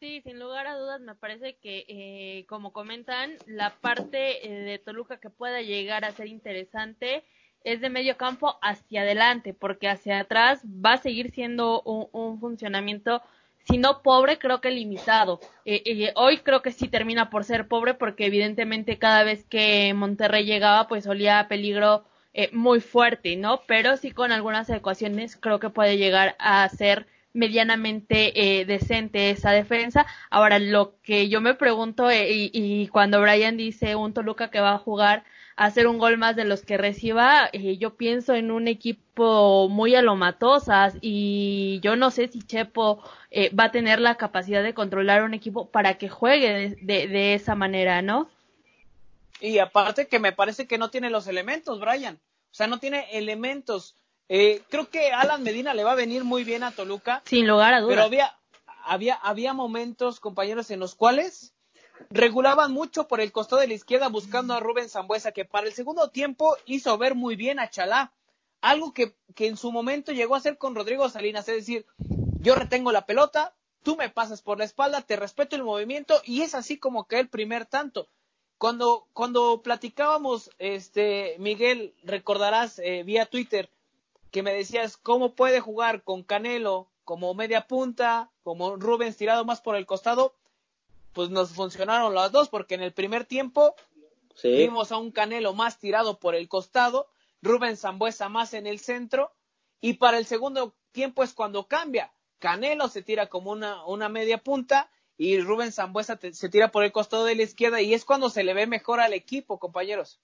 [0.00, 4.78] Sí, sin lugar a dudas, me parece que, eh, como comentan, la parte eh, de
[4.80, 7.24] Toluca que pueda llegar a ser interesante
[7.66, 13.22] es de medio campo hacia adelante, porque hacia atrás va a seguir siendo un, funcionamiento,
[13.64, 15.40] si no pobre, creo que limitado.
[15.64, 19.92] Eh, eh, hoy creo que sí termina por ser pobre, porque evidentemente cada vez que
[19.94, 23.62] Monterrey llegaba, pues olía peligro eh, muy fuerte, ¿no?
[23.66, 30.06] Pero sí con algunas ecuaciones creo que puede llegar a ser medianamente decente esa defensa.
[30.30, 34.74] Ahora, lo que yo me pregunto, y, y, cuando Brian dice un Toluca que va
[34.74, 35.24] a jugar
[35.56, 39.94] hacer un gol más de los que reciba, eh, yo pienso en un equipo muy
[39.94, 45.22] alomatosas y yo no sé si Chepo eh, va a tener la capacidad de controlar
[45.22, 48.28] un equipo para que juegue de, de, esa manera, ¿no?
[49.40, 52.16] Y aparte que me parece que no tiene los elementos, Brian.
[52.50, 53.96] O sea, no tiene elementos.
[54.28, 57.22] Eh, creo que Alan Medina le va a venir muy bien a Toluca.
[57.24, 57.94] Sin lugar a dudas.
[57.94, 58.36] Pero había,
[58.84, 61.54] había, había momentos, compañeros, en los cuales
[62.10, 65.72] regulaban mucho por el costado de la izquierda buscando a Rubén Zambuesa, que para el
[65.72, 68.12] segundo tiempo hizo ver muy bien a Chalá,
[68.60, 71.86] algo que, que en su momento llegó a hacer con Rodrigo Salinas, es decir,
[72.40, 76.42] yo retengo la pelota, tú me pasas por la espalda, te respeto el movimiento y
[76.42, 78.08] es así como que el primer tanto.
[78.58, 83.70] Cuando, cuando platicábamos, este, Miguel, recordarás eh, vía Twitter
[84.30, 89.60] que me decías cómo puede jugar con Canelo como media punta, como Rubens tirado más
[89.60, 90.34] por el costado
[91.16, 93.74] pues nos funcionaron las dos, porque en el primer tiempo
[94.44, 97.08] vimos a un Canelo más tirado por el costado,
[97.40, 99.32] Rubén Zambuesa más en el centro,
[99.80, 102.12] y para el segundo tiempo es cuando cambia.
[102.38, 106.92] Canelo se tira como una, una media punta y Rubén Zambuesa se tira por el
[106.92, 110.20] costado de la izquierda y es cuando se le ve mejor al equipo, compañeros.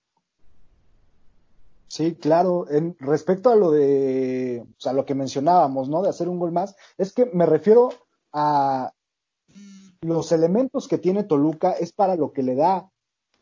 [1.88, 2.66] Sí, claro.
[2.68, 6.02] En, respecto a lo de, o sea, lo que mencionábamos, ¿no?
[6.02, 7.94] De hacer un gol más, es que me refiero
[8.31, 8.92] a
[10.03, 12.91] los elementos que tiene Toluca es para lo que le da,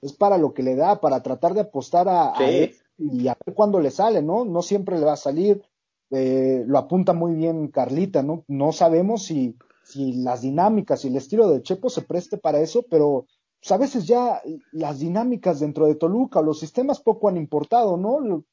[0.01, 3.55] es para lo que le da, para tratar de apostar a, él y a ver
[3.55, 4.45] cuándo le sale, ¿no?
[4.45, 5.63] No siempre le va a salir,
[6.11, 8.45] eh, lo apunta muy bien Carlita, ¿no?
[8.47, 12.85] No sabemos si, si las dinámicas y el estilo de Chepo se preste para eso,
[12.91, 13.27] pero
[13.61, 14.43] pues, a veces ya
[14.73, 18.45] las dinámicas dentro de Toluca o los sistemas poco han importado, ¿no?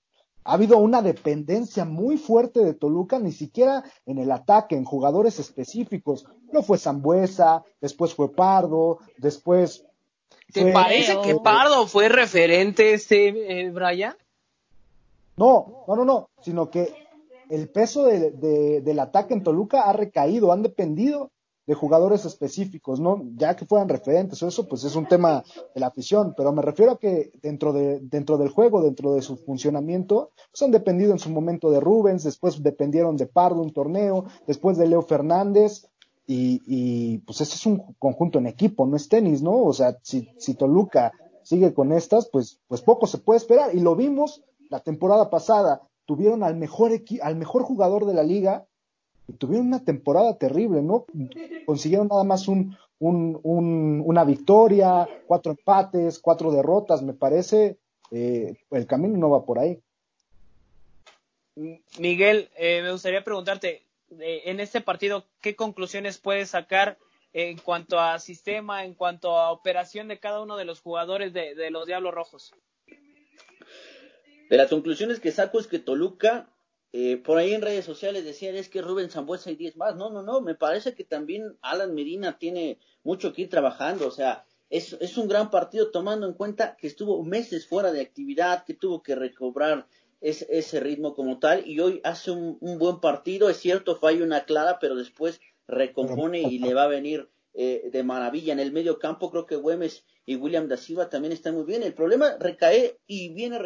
[0.47, 5.39] Ha habido una dependencia muy fuerte de Toluca, ni siquiera en el ataque, en jugadores
[5.39, 6.25] específicos.
[6.53, 9.85] No fue Zambuesa, después fue Pardo, después.
[10.53, 14.15] ¿Te parece que Pardo fue referente, este, eh, Brian?
[15.35, 16.93] No, no, no, no, sino que
[17.49, 21.29] el peso del ataque en Toluca ha recaído, han dependido
[21.67, 23.21] de jugadores específicos, ¿no?
[23.35, 25.43] Ya que fueran referentes o eso, pues es un tema
[25.75, 29.21] de la afición, pero me refiero a que dentro, de, dentro del juego, dentro de
[29.21, 33.73] su funcionamiento, pues han dependido en su momento de Rubens, después dependieron de Pardo un
[33.73, 35.89] torneo, después de Leo Fernández,
[36.25, 39.63] y, y pues ese es un conjunto en equipo, no es tenis, ¿no?
[39.63, 41.11] O sea, si, si Toluca
[41.43, 45.81] sigue con estas, pues, pues poco se puede esperar, y lo vimos la temporada pasada,
[46.05, 48.65] tuvieron al mejor, al mejor jugador de la liga,
[49.33, 51.05] tuvieron una temporada terrible, ¿no?
[51.65, 57.77] Consiguieron nada más un, un, una victoria, cuatro empates, cuatro derrotas, me parece.
[58.11, 59.79] Eh, el camino no va por ahí.
[61.99, 63.83] Miguel, eh, me gustaría preguntarte,
[64.19, 66.97] eh, en este partido, ¿qué conclusiones puedes sacar
[67.33, 71.55] en cuanto a sistema, en cuanto a operación de cada uno de los jugadores de,
[71.55, 72.53] de los Diablos Rojos?
[74.49, 76.49] De las conclusiones que saco es que Toluca
[76.99, 79.95] eh, por ahí en redes sociales decían es que Rubén Zambuesa y 10 más.
[79.95, 84.07] No, no, no, me parece que también Alan Medina tiene mucho que ir trabajando.
[84.07, 88.01] O sea, es, es un gran partido tomando en cuenta que estuvo meses fuera de
[88.01, 89.87] actividad, que tuvo que recobrar
[90.21, 94.79] ese ritmo como tal y hoy hace un, buen partido, es cierto, falla una clara,
[94.79, 98.53] pero después recompone y le va a venir eh, de maravilla.
[98.53, 101.83] En el medio campo creo que Güemes y William da Silva también están muy bien.
[101.83, 103.59] El problema recae y viene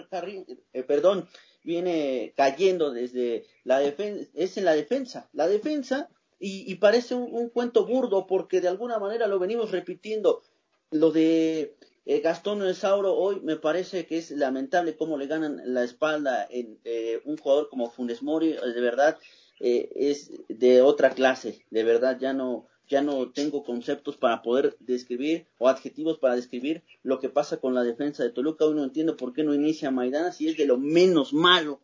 [0.74, 1.30] eh, perdón,
[1.63, 5.30] viene cayendo desde la defensa, es en la defensa.
[5.34, 10.41] La defensa, y, parece un, cuento burdo porque de alguna manera lo venimos repitiendo,
[10.89, 15.84] lo de eh, Gastón Esauro hoy me parece que es lamentable cómo le ganan la
[15.84, 19.17] espalda en eh, un jugador como Funes Mori, de verdad
[19.63, 25.48] es de otra clase, de verdad ya no ya no tengo conceptos para poder describir
[25.58, 28.66] o adjetivos para describir lo que pasa con la defensa de Toluca.
[28.66, 31.80] Hoy no entiendo por qué no inicia Maidana si es de lo menos malo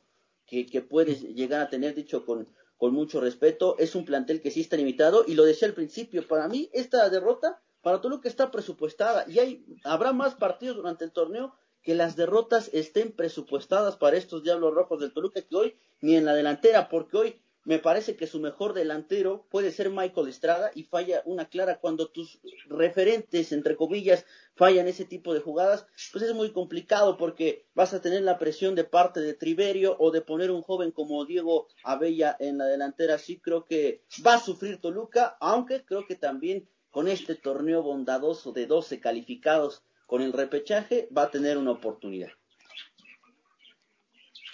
[0.46, 3.78] que, que puedes llegar a tener, dicho con, con mucho respeto.
[3.80, 7.10] Es un plantel que sí está limitado y lo decía al principio, para mí esta
[7.10, 12.18] derrota para Toluca está presupuestada y hay, habrá más partidos durante el torneo que las
[12.18, 16.90] derrotas estén presupuestadas para estos Diablos Rojos del Toluca que hoy ni en la delantera,
[16.90, 21.50] porque hoy me parece que su mejor delantero puede ser Michael Estrada y falla una
[21.50, 24.26] clara cuando tus referentes, entre comillas,
[24.56, 28.74] fallan ese tipo de jugadas, pues es muy complicado porque vas a tener la presión
[28.74, 33.18] de parte de Triverio o de poner un joven como Diego Abella en la delantera.
[33.18, 38.54] Sí creo que va a sufrir Toluca, aunque creo que también con este torneo bondadoso
[38.54, 42.30] de 12 calificados con el repechaje va a tener una oportunidad.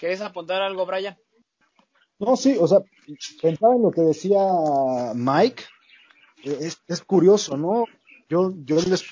[0.00, 1.16] ¿Quieres apuntar algo, Brian?
[2.18, 2.78] No, sí, o sea,
[3.42, 4.38] pensaba en lo que decía
[5.14, 5.64] Mike.
[6.44, 7.84] E, es, curioso, ¿no?
[8.28, 9.04] Yo, yo les,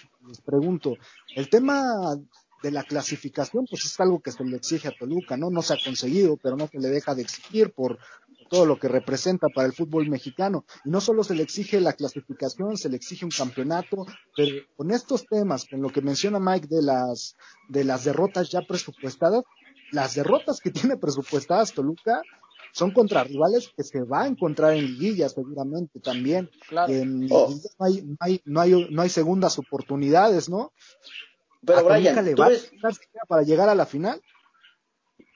[0.44, 0.96] pregunto,
[1.34, 2.16] el tema
[2.62, 5.50] de la clasificación, pues es algo que se le exige a Toluca, ¿no?
[5.50, 7.98] No se ha conseguido, pero no se le deja de exigir por
[8.48, 10.64] todo lo que representa para el fútbol mexicano.
[10.84, 14.90] Y no solo se le exige la clasificación, se le exige un campeonato, pero con
[14.90, 17.34] estos temas, con lo que menciona Mike de las,
[17.68, 19.42] de las derrotas ya presupuestadas,
[19.90, 22.22] las derrotas que tiene presupuestadas Toluca
[22.72, 26.50] son contra rivales que se va a encontrar en liguillas seguramente también.
[26.88, 27.54] En oh.
[27.78, 30.72] no, hay, no, hay, no, hay, no hay segundas oportunidades, ¿no?
[31.64, 34.20] Pero Brian, le va a para llegar a la final?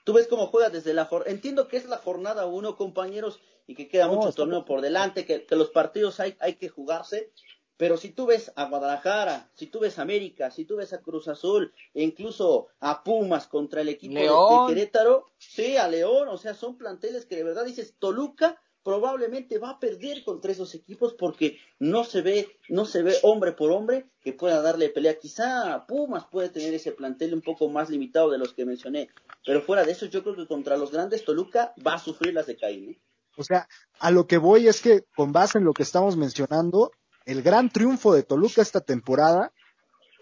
[0.03, 1.31] Tú ves cómo juega desde la jornada.
[1.31, 5.45] Entiendo que es la jornada uno, compañeros, y que queda mucho torneo por delante, que,
[5.45, 7.31] que los partidos hay, hay que jugarse,
[7.77, 11.01] pero si tú ves a Guadalajara, si tú ves a América, si tú ves a
[11.01, 16.37] Cruz Azul, e incluso a Pumas contra el equipo de, Querétaro, sí, a León, o
[16.37, 21.13] sea, son planteles que de verdad dices, Toluca probablemente va a perder contra esos equipos
[21.13, 25.19] porque no se ve, no se ve hombre por hombre que pueda darle pelea.
[25.19, 29.09] Quizá Pumas puede tener ese plantel un poco más limitado de los que mencioné,
[29.45, 32.47] pero fuera de eso yo creo que contra los grandes Toluca va a sufrir las
[32.47, 32.91] de Caín.
[32.91, 32.99] ¿eh?
[33.35, 33.67] O sea,
[33.99, 36.91] a lo que voy es que con base en lo que estamos mencionando,
[37.27, 39.51] el gran triunfo de Toluca esta temporada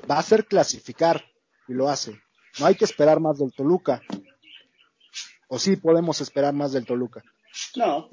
[0.09, 1.23] va a ser clasificar
[1.67, 2.19] y lo hace.
[2.59, 4.01] No hay que esperar más del Toluca.
[5.47, 7.23] ¿O sí podemos esperar más del Toluca?
[7.75, 8.09] No.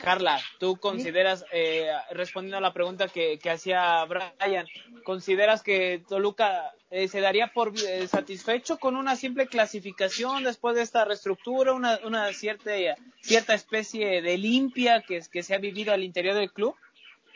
[0.00, 4.66] Carla, tú consideras, eh, respondiendo a la pregunta que, hacía Brian,
[5.04, 10.82] ¿consideras que Toluca eh, se daría por eh, satisfecho con una simple clasificación después de
[10.82, 12.72] esta reestructura, una, una cierta,
[13.20, 16.74] cierta especie de limpia que, que se ha vivido al interior del club?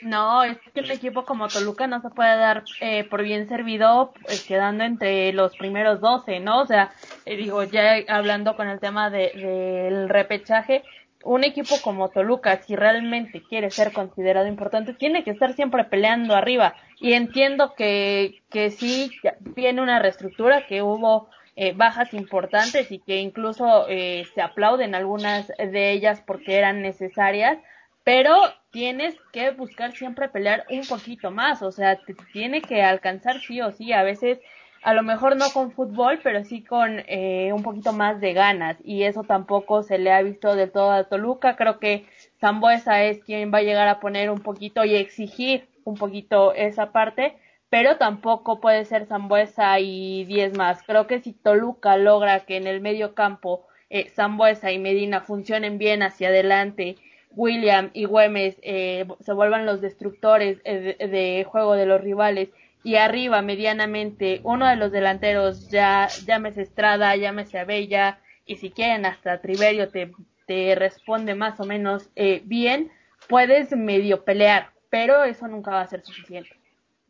[0.03, 2.64] No, es que un equipo como Toluca no se puede dar
[3.09, 4.12] por bien servido
[4.46, 6.62] quedando entre los primeros 12, ¿no?
[6.62, 6.92] O sea,
[7.24, 10.83] digo, ya hablando con el tema del repechaje,
[11.24, 16.34] un equipo como Toluca, si realmente quiere ser considerado importante, tiene que estar siempre peleando
[16.34, 16.74] arriba.
[17.00, 19.10] Y entiendo que, que sí
[19.40, 25.48] viene una reestructura, que hubo eh, bajas importantes y que incluso eh, se aplauden algunas
[25.48, 27.58] de ellas porque eran necesarias,
[28.02, 28.37] pero
[28.70, 33.60] tienes que buscar siempre pelear un poquito más, o sea, te tiene que alcanzar sí
[33.60, 33.92] o sí.
[33.92, 34.40] A veces
[34.84, 38.76] a lo mejor no con fútbol, pero sí con eh, un poquito más de ganas.
[38.84, 41.56] Y eso tampoco se le ha visto del todo a Toluca.
[41.56, 42.04] Creo que
[42.38, 46.92] Zambuesa es quien va a llegar a poner un poquito y exigir un poquito esa
[46.92, 47.34] parte,
[47.70, 50.82] pero tampoco puede ser Zambuesa y 10 más.
[50.82, 55.78] Creo que si Toluca logra que en el medio campo eh, Zambuesa y Medina funcionen
[55.78, 56.96] bien hacia adelante,
[57.37, 62.50] William y Güemes eh, se vuelvan los destructores eh, de juego de los rivales
[62.85, 69.06] y arriba medianamente uno de los delanteros ya llámese Estrada, llámese Abella y si quieren
[69.06, 70.12] hasta Triverio te,
[70.46, 72.92] te responde más o menos eh, bien,
[73.28, 76.50] puedes medio pelear, pero eso nunca va a ser suficiente.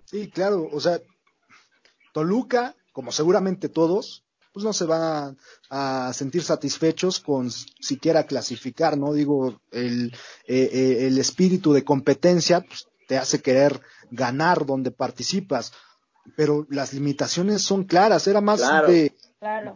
[0.04, 1.00] Sí, claro, o sea,
[2.12, 5.36] Toluca, como seguramente todos, pues no se van
[5.70, 9.12] a, sentir satisfechos con siquiera clasificar, ¿no?
[9.12, 10.12] Digo, el,
[10.46, 13.80] eh, eh, el espíritu de competencia, pues te hace querer
[14.10, 15.72] ganar donde participas.
[16.36, 19.14] Pero las limitaciones son claras, era más de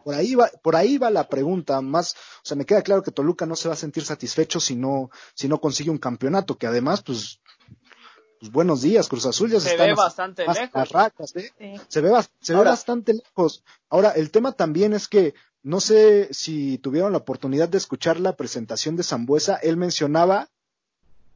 [0.05, 3.11] por ahí va, por ahí va la pregunta, más, o sea, me queda claro que
[3.11, 6.67] Toluca no se va a sentir satisfecho si no, si no consigue un campeonato, que
[6.67, 7.41] además, pues,
[8.41, 11.37] pues buenos días, Cruz Azul ya se, ve bastante lejos.
[11.37, 11.79] ¿eh?
[11.89, 12.11] Se ve,
[12.41, 13.65] se ve bastante lejos.
[13.91, 18.37] Ahora, el tema también es que no sé si tuvieron la oportunidad de escuchar la
[18.37, 20.49] presentación de Zambuesa, él mencionaba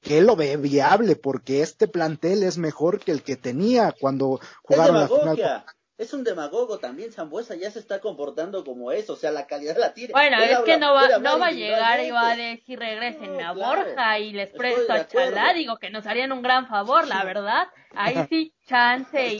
[0.02, 4.40] que él lo ve viable porque este plantel es mejor que el que tenía cuando
[4.62, 5.64] jugaron la final
[6.02, 9.76] es un demagogo también, Zambuesa ya se está comportando como eso, o sea, la calidad
[9.78, 10.12] la tiene.
[10.12, 13.52] Bueno, es que no va, no va a llegar y va a decir regresen a
[13.52, 17.68] Borja y les presto a Chalá, digo que nos harían un gran favor, la verdad.
[17.94, 19.36] Ahí sí, chance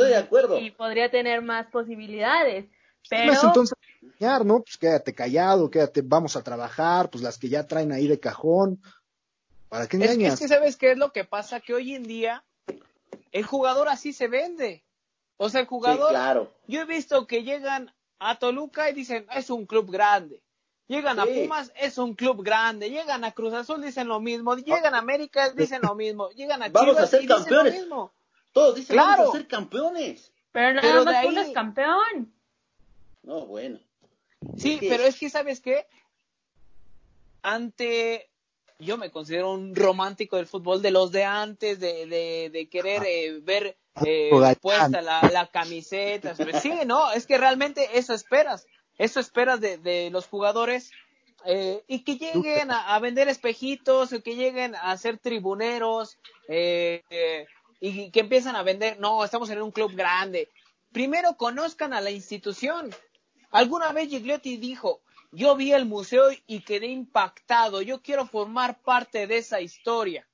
[0.60, 2.66] y, podría tener más posibilidades.
[3.10, 3.32] Pero...
[3.32, 3.76] entonces,
[4.44, 4.60] ¿no?
[4.60, 8.80] Pues quédate callado, quédate, vamos a trabajar, pues las que ya traen ahí de cajón.
[9.72, 10.34] ¿Para qué engañas?
[10.34, 12.44] es que sabes qué es lo que pasa, que hoy en día
[13.32, 14.84] el jugador así se vende.
[15.38, 16.52] O sea, el jugador, claro.
[16.66, 20.42] yo he visto que llegan a Toluca y dicen, es un club grande.
[20.88, 22.90] Llegan a Pumas, es un club grande.
[22.90, 24.54] Llegan a Cruz Azul, dicen lo mismo.
[24.56, 26.28] Llegan a América, dicen lo mismo.
[26.32, 27.72] Llegan a vamos a ser campeones.
[27.72, 28.12] Dicen lo mismo.
[28.52, 30.34] Todos dicen, vamos a ser campeones.
[30.50, 32.30] Pero nada más uno es campeón.
[33.22, 33.80] No, bueno.
[34.58, 35.86] Sí, pero es que, ¿sabes qué?
[37.40, 38.31] Ante
[38.82, 43.02] yo me considero un romántico del fútbol de los de antes, de, de, de querer
[43.06, 44.30] eh, ver eh,
[44.60, 46.34] puesta la, la camiseta.
[46.60, 48.66] Sí, no, es que realmente eso esperas,
[48.98, 50.90] eso esperas de, de los jugadores
[51.44, 56.18] eh, y que lleguen a, vender espejitos, o que lleguen a ser tribuneros
[56.48, 57.46] eh, eh,
[57.80, 60.48] y que empiezan a vender, no, estamos en un club grande.
[60.92, 62.94] Primero conozcan a la institución.
[63.50, 65.00] Alguna vez Gigliotti dijo,
[65.32, 67.82] yo vi el museo y quedé impactado.
[67.82, 70.28] Yo quiero formar parte de esa historia.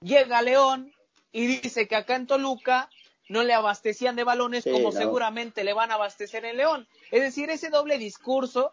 [0.00, 0.92] Llega León
[1.32, 2.90] y dice que acá en Toluca
[3.28, 6.86] no le abastecían de balones como seguramente le van a abastecer en León.
[7.10, 8.70] Es decir, ese doble discurso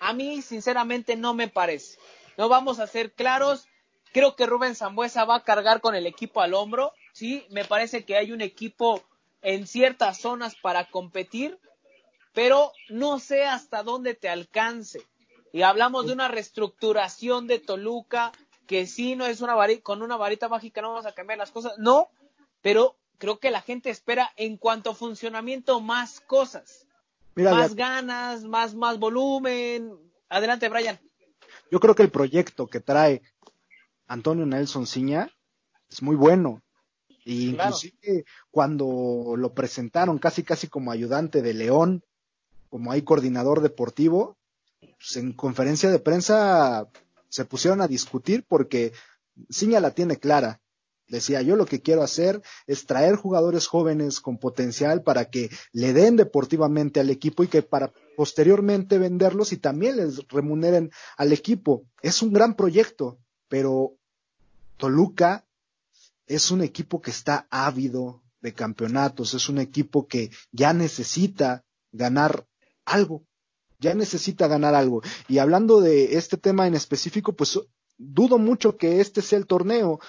[0.00, 1.98] a mí sinceramente no me parece.
[2.36, 3.68] No vamos a ser claros.
[4.12, 6.92] Creo que Rubén Zambuesa va a cargar con el equipo al hombro.
[7.12, 9.02] Sí, me parece que hay un equipo
[9.42, 11.58] en ciertas zonas para competir,
[12.32, 15.06] pero no sé hasta dónde te alcance.
[15.52, 18.32] Y hablamos de una reestructuración de Toluca,
[18.66, 21.50] que sí no es una varita, con una varita mágica no vamos a cambiar las
[21.50, 22.08] cosas, no,
[22.62, 26.86] pero creo que la gente espera en cuanto a funcionamiento más cosas,
[27.34, 29.92] más ganas, más, más volumen.
[30.28, 30.98] Adelante, Brian.
[31.70, 33.22] Yo creo que el proyecto que trae
[34.06, 35.30] Antonio Nelson Ciña
[35.90, 36.62] es muy bueno.
[37.24, 42.02] Y inclusive cuando lo presentaron casi casi como ayudante de León,
[42.72, 44.38] como ahí coordinador deportivo,
[44.80, 46.88] pues en conferencia de prensa
[47.28, 48.94] se pusieron a discutir porque
[49.50, 50.62] Ciña la tiene clara.
[51.06, 55.92] Decía, yo lo que quiero hacer es traer jugadores jóvenes con potencial para que le
[55.92, 61.84] den deportivamente al equipo y que para posteriormente venderlos y también les remuneren al equipo.
[62.00, 63.18] Es un gran proyecto,
[63.48, 63.98] pero
[64.78, 65.44] Toluca
[66.26, 72.46] es un equipo que está ávido de campeonatos, es un equipo que ya necesita ganar
[72.84, 73.24] algo,
[73.78, 75.02] ya necesita ganar algo.
[75.28, 77.58] Y hablando de este tema en específico, pues
[77.98, 80.00] dudo mucho que este sea el torneo.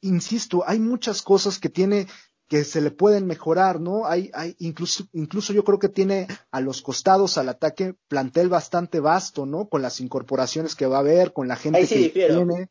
[0.00, 2.06] Insisto, hay muchas cosas que tiene
[2.48, 4.06] que se le pueden mejorar, ¿no?
[4.06, 9.00] Hay, hay, incluso, incluso yo creo que tiene a los costados al ataque plantel bastante
[9.00, 9.68] vasto, ¿no?
[9.68, 12.68] Con las incorporaciones que va a haber, con la gente que tiene.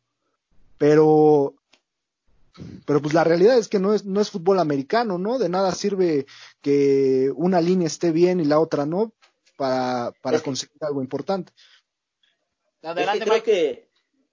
[0.78, 1.54] Pero,
[2.86, 5.38] pero pues la realidad es que no es, no es fútbol americano, ¿no?
[5.38, 6.26] De nada sirve
[6.62, 9.12] que una línea esté bien y la otra no
[9.56, 11.52] para, para conseguir algo importante.
[12.80, 13.86] creo que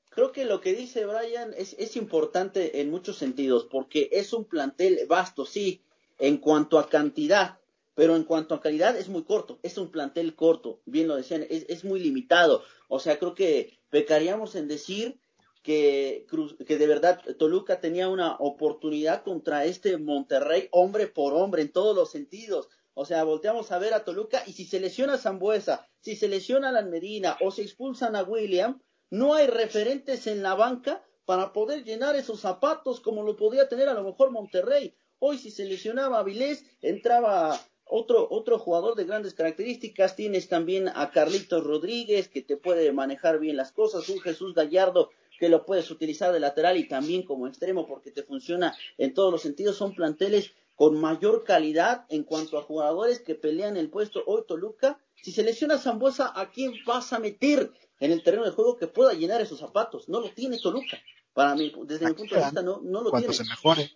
[0.09, 4.45] creo que lo que dice Brian es, es importante en muchos sentidos, porque es un
[4.45, 5.84] plantel vasto, sí,
[6.19, 7.59] en cuanto a cantidad,
[7.95, 11.45] pero en cuanto a calidad es muy corto, es un plantel corto, bien lo decían,
[11.49, 12.63] es, es muy limitado.
[12.88, 15.19] O sea, creo que pecaríamos en decir
[15.63, 16.28] que,
[16.67, 21.95] que de verdad Toluca tenía una oportunidad contra este Monterrey, hombre por hombre, en todos
[21.95, 22.67] los sentidos.
[22.96, 26.28] O sea, volteamos a ver a Toluca y si se lesiona a Zambuesa, si se
[26.28, 31.04] lesiona a la Medina o se expulsan a William, no hay referentes en la banca
[31.26, 34.96] para poder llenar esos zapatos como lo podía tener a lo mejor Monterrey.
[35.20, 40.16] Hoy si se lesionaba a Vilés, entraba otro, otro jugador de grandes características.
[40.16, 45.12] Tienes también a Carlitos Rodríguez que te puede manejar bien las cosas, un Jesús Gallardo
[45.39, 49.32] que lo puedes utilizar de lateral y también como extremo porque te funciona en todos
[49.32, 49.78] los sentidos.
[49.78, 54.99] Son planteles con mayor calidad en cuanto a jugadores que pelean el puesto hoy Toluca.
[55.15, 58.88] Si se lesiona Zambuesa, ¿a quién vas a meter en el terreno de juego que
[58.88, 60.09] pueda llenar esos zapatos?
[60.09, 60.97] No lo tiene Toluca.
[61.34, 63.34] Para mí, desde mi punto de vista, no, no lo tiene.
[63.34, 63.91] se mejore.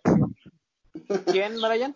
[1.26, 1.94] ¿Quién, Brian?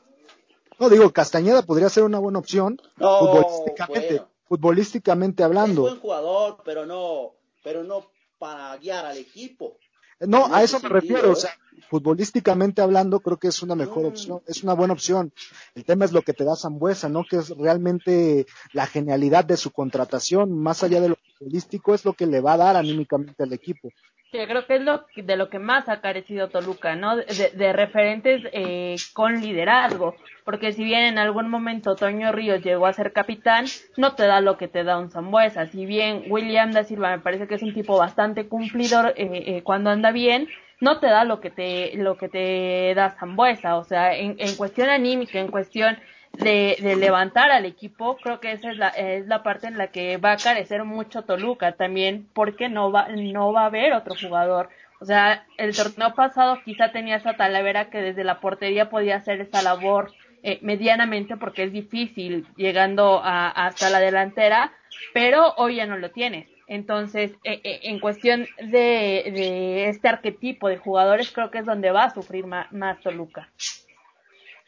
[0.78, 5.86] No, digo, Castañeda podría ser una buena opción futbolísticamente, futbolísticamente hablando.
[5.86, 9.78] Es buen jugador, pero no, pero no para guiar al equipo.
[10.20, 11.52] No, a eso me refiero, o sea,
[11.88, 15.32] futbolísticamente hablando, creo que es una mejor opción, es una buena opción.
[15.74, 17.24] El tema es lo que te da Zambuesa, ¿no?
[17.24, 22.14] Que es realmente la genialidad de su contratación, más allá de lo futbolístico, es lo
[22.14, 23.90] que le va a dar anímicamente al equipo.
[24.32, 27.16] Sí, creo que es lo de lo que más ha carecido Toluca, ¿no?
[27.16, 30.16] De, referentes eh, con liderazgo,
[30.46, 33.66] porque si bien en algún momento Toño Ríos llegó a ser capitán,
[33.98, 35.66] no te da lo que te da un Zambuesa.
[35.66, 39.62] Si bien William da Silva me parece que es un tipo bastante cumplidor eh, eh,
[39.62, 40.48] cuando anda bien,
[40.82, 43.76] no te da lo que te lo que te da Zambuesa.
[43.76, 45.96] O sea, en, en cuestión anímica, en cuestión
[46.32, 49.88] de, de, levantar al equipo, creo que esa es la, es la parte en la
[49.92, 54.16] que va a carecer mucho Toluca también, porque no va, no va a haber otro
[54.20, 54.70] jugador.
[55.00, 59.40] O sea, el torneo pasado quizá tenía esa talavera que desde la portería podía hacer
[59.40, 60.12] esa labor
[60.42, 64.72] eh, medianamente porque es difícil llegando a, hasta la delantera,
[65.14, 66.48] pero hoy ya no lo tienes.
[66.66, 71.90] Entonces, eh, eh, en cuestión de, de, este arquetipo de jugadores, creo que es donde
[71.90, 72.68] va a sufrir más,
[73.02, 73.50] Toluca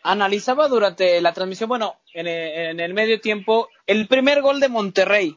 [0.04, 2.26] analizaba durante la transmisión, bueno, en
[2.78, 5.36] el, medio tiempo, el primer gol de Monterrey.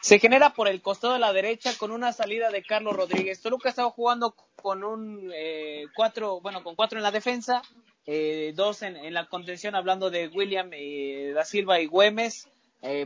[0.00, 3.42] Se genera por el costado de la derecha con una salida de Carlos Rodríguez.
[3.42, 7.60] Toluca estaba jugando con un eh, cuatro, bueno, con cuatro en la defensa,
[8.06, 12.48] eh, dos en, la contención, hablando de William eh, da Silva y Güemes.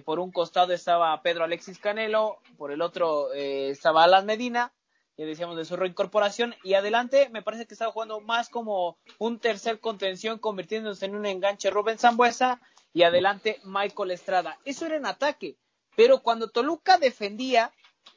[0.05, 4.73] Por un costado estaba Pedro Alexis Canelo, por el otro estaba Alan Medina
[5.17, 9.39] ya decíamos de su reincorporación y adelante me parece que estaba jugando más como un
[9.39, 12.61] tercer contención convirtiéndose en un enganche Rubén Zambuesa
[12.93, 14.59] y adelante Michael Estrada.
[14.65, 15.57] Eso era en ataque,
[15.97, 17.73] pero cuando Toluca defendía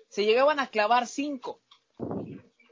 [0.10, 1.60] se llegaban a clavar cinco.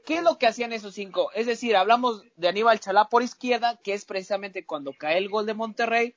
[0.04, 1.30] ¿Qué es lo que hacían esos cinco?
[1.32, 5.46] Es decir, hablamos de Aníbal Chalá por izquierda, que es precisamente cuando cae el gol
[5.46, 6.16] de Monterrey.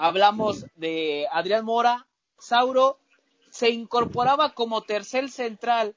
[0.00, 2.06] Hablamos de Adrián Mora,
[2.38, 3.00] Sauro,
[3.50, 5.96] se incorporaba como tercer central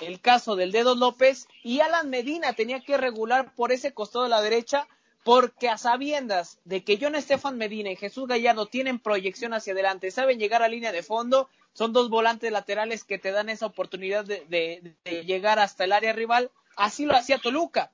[0.00, 4.30] el caso del Dedo López y Alan Medina tenía que regular por ese costado de
[4.30, 4.88] la derecha
[5.22, 10.10] porque a sabiendas de que John Estefan Medina y Jesús Gallardo tienen proyección hacia adelante,
[10.10, 14.24] saben llegar a línea de fondo, son dos volantes laterales que te dan esa oportunidad
[14.24, 17.92] de, llegar hasta el área rival, así lo hacía Toluca.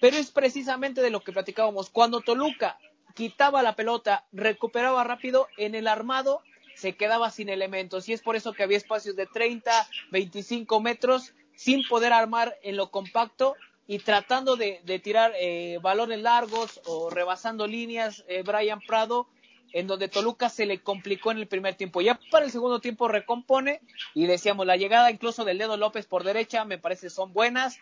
[0.00, 2.78] Pero es precisamente de lo que platicábamos, cuando Toluca
[3.20, 6.40] quitaba la pelota, recuperaba rápido, en el armado
[6.74, 9.70] se quedaba sin elementos y es por eso que había espacios de 30,
[10.10, 13.56] 25 metros sin poder armar en lo compacto
[13.86, 19.28] y tratando de, tirar eh, balones largos o rebasando líneas, eh, Brian Prado,
[19.74, 22.00] en donde Toluca se le complicó en el primer tiempo.
[22.00, 23.82] Ya para el segundo tiempo recompone
[24.14, 27.80] y decíamos, la llegada incluso del Dedo López por derecha me parece son buenas.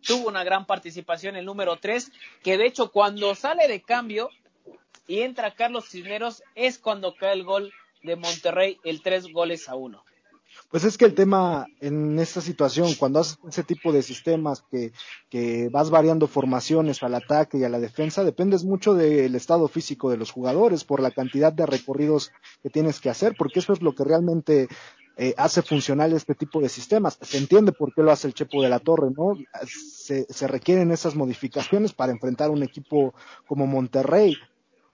[0.00, 2.10] Tuvo una gran participación el número 3,
[2.42, 4.30] que de hecho cuando sale de cambio
[5.06, 9.74] y entra Carlos Cisneros es cuando cae el gol de Monterrey el tres goles a
[9.74, 10.04] uno.
[10.70, 14.92] Pues es que el tema en esta situación, cuando haces ese tipo de sistemas que,
[15.28, 20.10] que vas variando formaciones al ataque y a la defensa, dependes mucho del estado físico
[20.10, 22.32] de los jugadores por la cantidad de recorridos
[22.62, 24.68] que tienes que hacer, porque eso es lo que realmente
[25.16, 27.18] eh, hace funcional este tipo de sistemas.
[27.20, 29.36] Se entiende por qué lo hace el Chepo de la Torre, ¿no?
[29.66, 33.14] Se, se requieren esas modificaciones para enfrentar un equipo
[33.46, 34.36] como Monterrey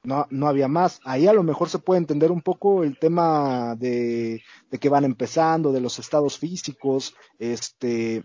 [0.02, 1.00] no, no había más.
[1.04, 5.04] Ahí a lo mejor se puede entender un poco el tema de, de que van
[5.04, 8.24] empezando, de los estados físicos, este,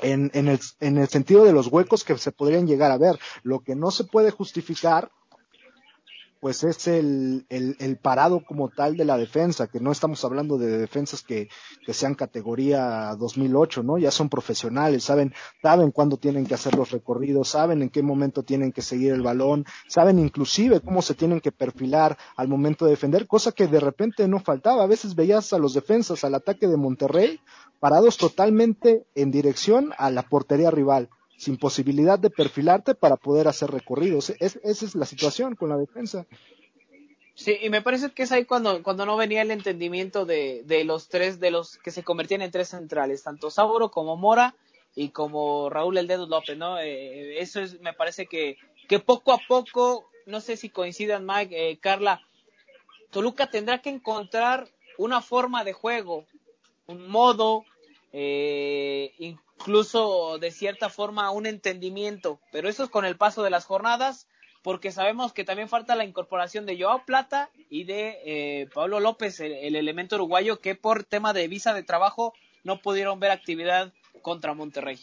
[0.00, 3.18] en, en, el, en el sentido de los huecos que se podrían llegar a ver.
[3.42, 5.10] Lo que no se puede justificar
[6.42, 10.76] pues es el, el, parado como tal de la defensa, que no estamos hablando de
[10.76, 11.48] defensas que,
[11.86, 13.96] que, sean categoría 2008, ¿no?
[13.96, 15.32] Ya son profesionales, saben,
[15.62, 19.22] saben cuándo tienen que hacer los recorridos, saben en qué momento tienen que seguir el
[19.22, 23.78] balón, saben inclusive cómo se tienen que perfilar al momento de defender, cosa que de
[23.78, 24.82] repente no faltaba.
[24.82, 27.38] A veces veías a los defensas al ataque de Monterrey
[27.78, 31.08] parados totalmente en dirección a la portería rival
[31.42, 34.30] sin posibilidad de perfilarte para poder hacer recorridos.
[34.38, 36.24] esa es la situación con la defensa.
[37.34, 40.84] Sí, y me parece que es ahí cuando, cuando no venía el entendimiento de, de
[40.84, 44.54] los tres, de los que se convertían en tres centrales, tanto Sauro como Mora
[44.94, 46.78] y como Raúl El Dedo López, ¿no?
[46.78, 51.70] Eh, eso es, me parece que, que poco a poco, no sé si coincidan Mike,
[51.70, 52.22] eh, Carla,
[53.10, 56.24] Toluca tendrá que encontrar una forma de juego,
[56.86, 57.64] un modo,
[58.12, 63.64] eh, incluso de cierta forma un entendimiento, pero eso es con el paso de las
[63.64, 64.26] jornadas,
[64.62, 69.40] porque sabemos que también falta la incorporación de Joao Plata y de eh, Pablo López,
[69.40, 72.34] el, elemento uruguayo que por tema de visa de trabajo
[72.64, 74.98] no pudieron ver actividad contra Monterrey.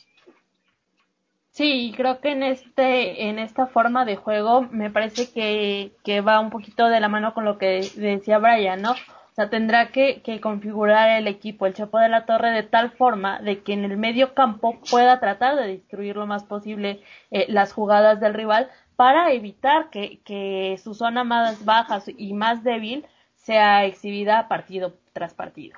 [1.51, 6.39] Sí, creo que en este, en esta forma de juego me parece que, que va
[6.39, 8.95] un poquito de la mano con lo que decía Brian, ¿no?
[9.31, 12.91] O sea, tendrá que, que configurar el equipo, el Chapo de la Torre, de tal
[12.91, 17.01] forma de que en el medio campo pueda tratar de destruir lo más posible
[17.31, 22.63] eh, las jugadas del rival para evitar que, que su zona más baja y más
[22.63, 23.05] débil
[23.35, 25.77] sea exhibida partido tras partido.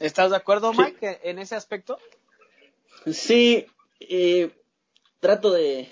[0.00, 1.98] ¿Estás de acuerdo, Mike, en ese aspecto?
[3.12, 3.66] Sí,
[4.00, 4.50] eh,
[5.20, 5.88] trato de,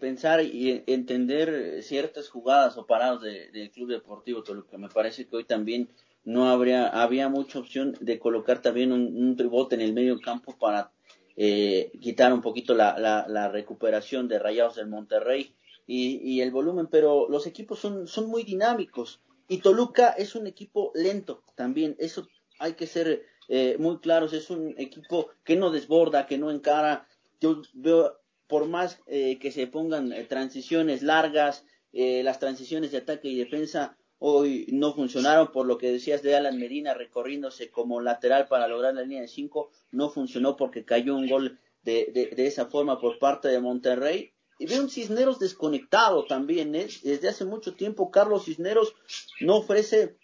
[0.00, 4.78] pensar y entender ciertas jugadas o parados del Club Deportivo Toluca.
[4.78, 5.88] Me parece que hoy también
[6.24, 10.56] no habría, había mucha opción de colocar también un, un tribote en el medio campo
[10.58, 10.92] para
[11.36, 15.54] eh, quitar un poquito la, la, recuperación de Rayados del Monterrey
[15.86, 20.46] y, y, el volumen, pero los equipos son, son muy dinámicos y Toluca es un
[20.46, 22.28] equipo lento también, eso
[22.58, 27.06] hay que ser eh, muy claros, es un equipo que no desborda, que no encara.
[27.40, 28.20] Yo veo,
[28.52, 33.98] por más eh, que se pongan eh, transiciones largas, las transiciones de ataque y defensa
[34.18, 38.94] hoy no funcionaron, por lo que decías de Alan Medina recorriéndose como lateral para lograr
[38.94, 43.18] la línea de 5, no funcionó porque cayó un gol de, de, esa forma por
[43.18, 44.32] parte de Monterrey.
[44.58, 48.94] Y veo un Cisneros desconectado también, desde hace mucho tiempo Carlos Cisneros
[49.40, 50.16] no ofrece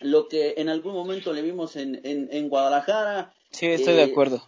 [0.00, 3.34] lo que en algún momento le vimos en, en, Guadalajara.
[3.50, 4.42] Sí, estoy de eh, acuerdo.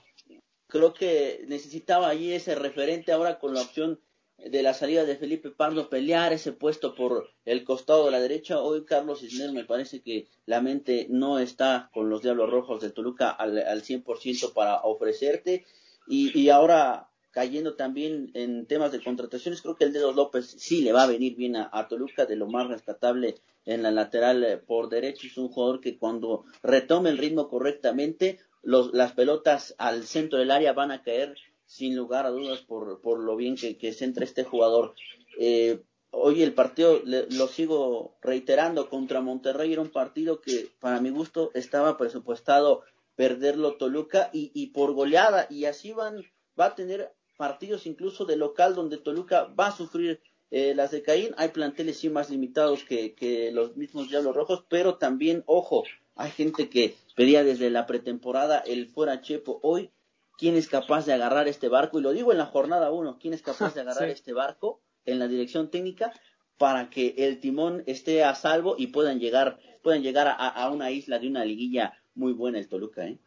[0.68, 4.00] Creo que necesitaba allí ese referente ahora con la opción
[4.36, 8.60] de la salida de Felipe Pardo pelear ese puesto por el costado de la derecha.
[8.60, 12.90] Hoy Carlos Cisneros me parece que la mente no está con los Diablos Rojos de
[12.90, 15.64] Toluca al, al 100% para ofrecerte.
[16.06, 20.82] Y, y ahora cayendo también en temas de contrataciones, creo que el Dedo López sí
[20.82, 24.44] le va a venir bien a, a Toluca de lo más rescatable en la lateral
[24.44, 25.26] eh, por derecho.
[25.26, 30.50] Es un jugador que cuando retome el ritmo correctamente, los, las pelotas al centro del
[30.50, 31.36] área van a caer
[31.66, 34.94] sin lugar a dudas por, por lo bien que, que centra este jugador.
[35.38, 41.10] Eh, hoy el partido, lo sigo reiterando, contra Monterrey era un partido que para mi
[41.10, 42.82] gusto estaba presupuestado
[43.16, 46.24] perderlo Toluca y, y por goleada y así van,
[46.58, 51.02] va a tener partidos incluso de local donde Toluca va a sufrir eh, las de
[51.02, 55.84] Caín, hay planteles sí más limitados que, que los mismos Diablos Rojos, pero también, ojo,
[56.16, 59.58] hay gente que pedía desde la pretemporada el fuera Chepo.
[59.64, 59.90] Hoy,
[60.36, 61.98] ¿quién es capaz de agarrar este barco?
[61.98, 65.18] Y lo digo en la jornada 1, ¿quién es capaz de agarrar este barco en
[65.18, 66.12] la dirección técnica
[66.58, 70.92] para que el timón esté a salvo y puedan llegar, puedan llegar a, a una
[70.92, 73.18] isla de una liguilla muy buena el Toluca, ¿eh?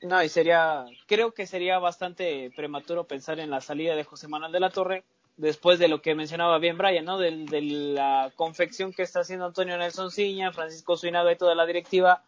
[0.00, 4.50] No, y sería, creo que sería bastante prematuro pensar en la salida de José Manuel
[4.50, 5.04] de la Torre,
[5.36, 7.18] después de lo que mencionaba bien Brian, ¿no?
[7.18, 12.24] De, la confección que está haciendo Antonio Nelson Ciña, Francisco Suinaga y toda la directiva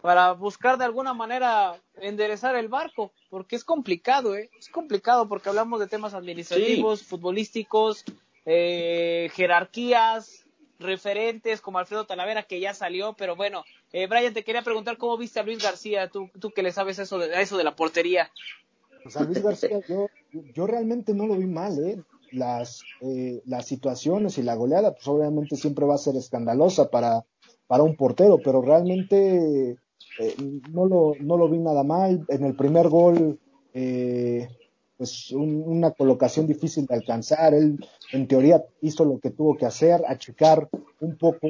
[0.00, 4.50] para buscar de alguna manera enderezar el barco, porque es complicado, ¿eh?
[4.58, 8.04] Es complicado porque hablamos de temas administrativos, futbolísticos,
[8.44, 10.44] eh, jerarquías,
[10.78, 15.16] referentes como Alfredo Talavera que ya salió, pero bueno, eh, Brian, te quería preguntar cómo
[15.16, 18.30] viste a Luis García, tú, tú que le sabes eso de, eso de la portería.
[19.02, 20.08] Pues a Luis García yo,
[20.54, 21.98] yo realmente no lo vi mal, ¿eh?
[22.32, 27.24] las, eh, las situaciones y la goleada, pues obviamente siempre va a ser escandalosa para,
[27.66, 29.78] para un portero, pero realmente
[30.18, 30.34] eh,
[30.72, 32.24] no, lo, no lo vi nada mal.
[32.28, 33.38] En el primer gol,
[33.74, 34.48] eh,
[34.96, 37.54] pues una colocación difícil de alcanzar.
[37.54, 37.78] Él,
[38.12, 40.68] en teoría, hizo lo que tuvo que hacer, achicar
[41.00, 41.48] un poco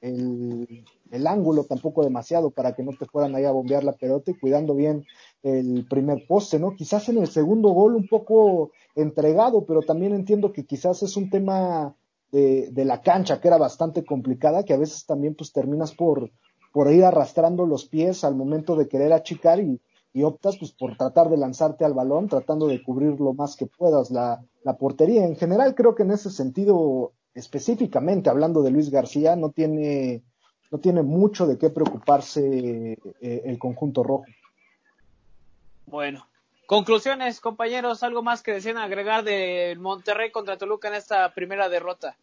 [0.00, 4.30] el, el ángulo, tampoco demasiado, para que no te fueran ahí a bombear la pelota
[4.30, 5.04] y cuidando bien
[5.42, 6.74] el primer poste, ¿no?
[6.74, 11.30] Quizás en el segundo gol un poco entregado, pero también entiendo que quizás es un
[11.30, 11.94] tema
[12.32, 16.30] de, de la cancha que era bastante complicada, que a veces también pues terminas por,
[16.72, 19.80] por ir arrastrando los pies al momento de querer achicar y,
[20.12, 23.66] y optas pues por tratar de lanzarte al balón, tratando de cubrir lo más que
[23.66, 25.24] puedas la, la portería.
[25.24, 30.22] En general creo que en ese sentido, específicamente hablando de Luis García, no tiene,
[30.70, 34.24] no tiene mucho de qué preocuparse eh, el conjunto rojo.
[35.86, 36.26] Bueno,
[36.66, 42.16] conclusiones, compañeros, algo más que decían agregar de Monterrey contra Toluca en esta primera derrota.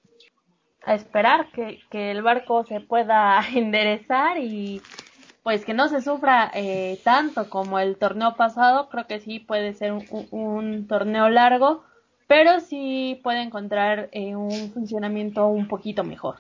[0.83, 4.81] A esperar que, que el barco se pueda enderezar y
[5.43, 8.89] pues que no se sufra eh, tanto como el torneo pasado.
[8.89, 11.83] Creo que sí puede ser un, torneo largo,
[12.27, 16.35] pero sí puede encontrar eh, un funcionamiento un poquito mejor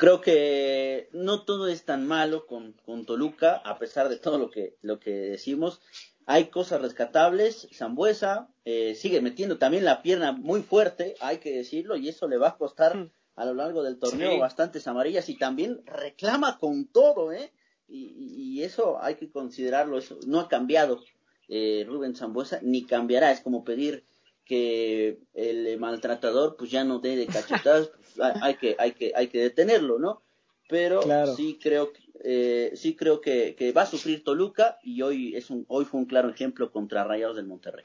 [0.00, 4.50] creo que no todo es tan malo con, con, Toluca, a pesar de todo lo
[4.50, 5.82] que, lo que decimos.
[6.30, 7.66] Hay cosas rescatables.
[7.74, 12.38] Zambuesa eh, sigue metiendo también la pierna muy fuerte, hay que decirlo, y eso le
[12.38, 13.10] va a costar mm.
[13.34, 17.50] a lo largo del torneo bastantes amarillas y también reclama con todo, ¿eh?
[17.88, 21.02] Y, y, eso hay que considerarlo, eso no ha cambiado.
[21.48, 23.32] eh, Rubén Zambuesa, ni cambiará.
[23.32, 24.04] Es como pedir
[24.44, 29.26] que el maltratador pues ya no dé de cachetadas, pues, hay, que, hay, que, hay
[29.26, 30.22] que detenerlo, ¿no?
[30.68, 31.02] Pero
[31.34, 31.90] sí creo,
[32.22, 36.00] eh, sí creo que, que, va a sufrir Toluca y hoy, es un, hoy fue
[36.00, 37.84] un claro ejemplo contra Rayados del Monterrey.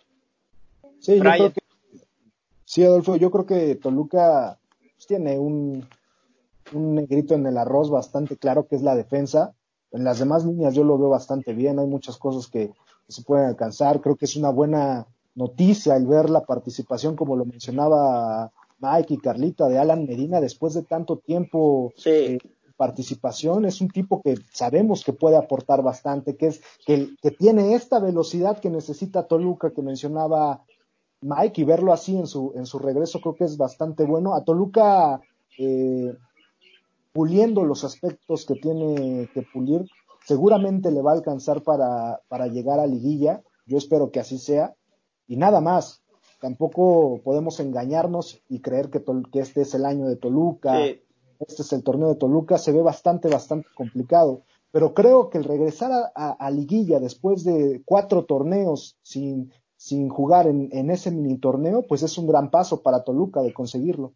[1.00, 1.62] Sí, yo creo que,
[2.66, 5.88] sí, Adolfo, yo creo que Toluca pues, tiene un,
[6.74, 9.54] un negrito en el arroz bastante claro que es la defensa.
[9.92, 12.72] En las demás líneas yo lo veo bastante bien, hay muchas cosas que,
[13.08, 14.02] se pueden alcanzar.
[14.02, 15.06] Creo que es una buena
[15.36, 20.74] noticia el ver la participación, como lo mencionaba Mike y Carlita, de Alan Medina después
[20.74, 21.94] de tanto tiempo.
[21.98, 22.40] Sí.
[22.78, 28.00] Participación es un tipo que sabemos que puede aportar bastante, que es que, tiene esta
[28.00, 30.64] velocidad que necesita Toluca que mencionaba
[31.22, 34.36] Mike y verlo así en su en su regreso creo que es bastante bueno.
[34.36, 35.22] A Toluca
[35.58, 36.16] eh,
[37.14, 39.86] puliendo los aspectos que tiene que pulir,
[40.26, 44.76] seguramente le va a alcanzar para, para llegar a liguilla, yo espero que así sea,
[45.26, 46.04] y nada más,
[46.42, 49.02] tampoco podemos engañarnos y creer que,
[49.32, 50.78] que este es el año de Toluca,
[51.40, 55.44] este es el torneo de Toluca, se ve bastante, bastante complicado, pero creo que el
[55.44, 61.86] regresar a, liguilla después de cuatro torneos sin, sin jugar en, en ese mini torneo,
[61.88, 64.14] pues es un gran paso para Toluca de conseguirlo.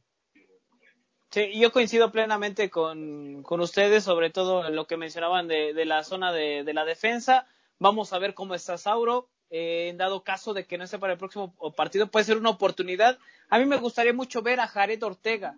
[1.31, 5.85] Sí, yo coincido plenamente con, con ustedes, sobre todo en lo que mencionaban de, de
[5.85, 7.45] la zona de, de, la defensa.
[7.77, 9.29] Vamos a ver cómo está Sauro.
[9.51, 12.49] Eh, en dado caso de que no esté para el próximo partido, puede ser una
[12.49, 13.19] oportunidad.
[13.49, 15.55] A mí me gustaría mucho ver a Jared Ortega.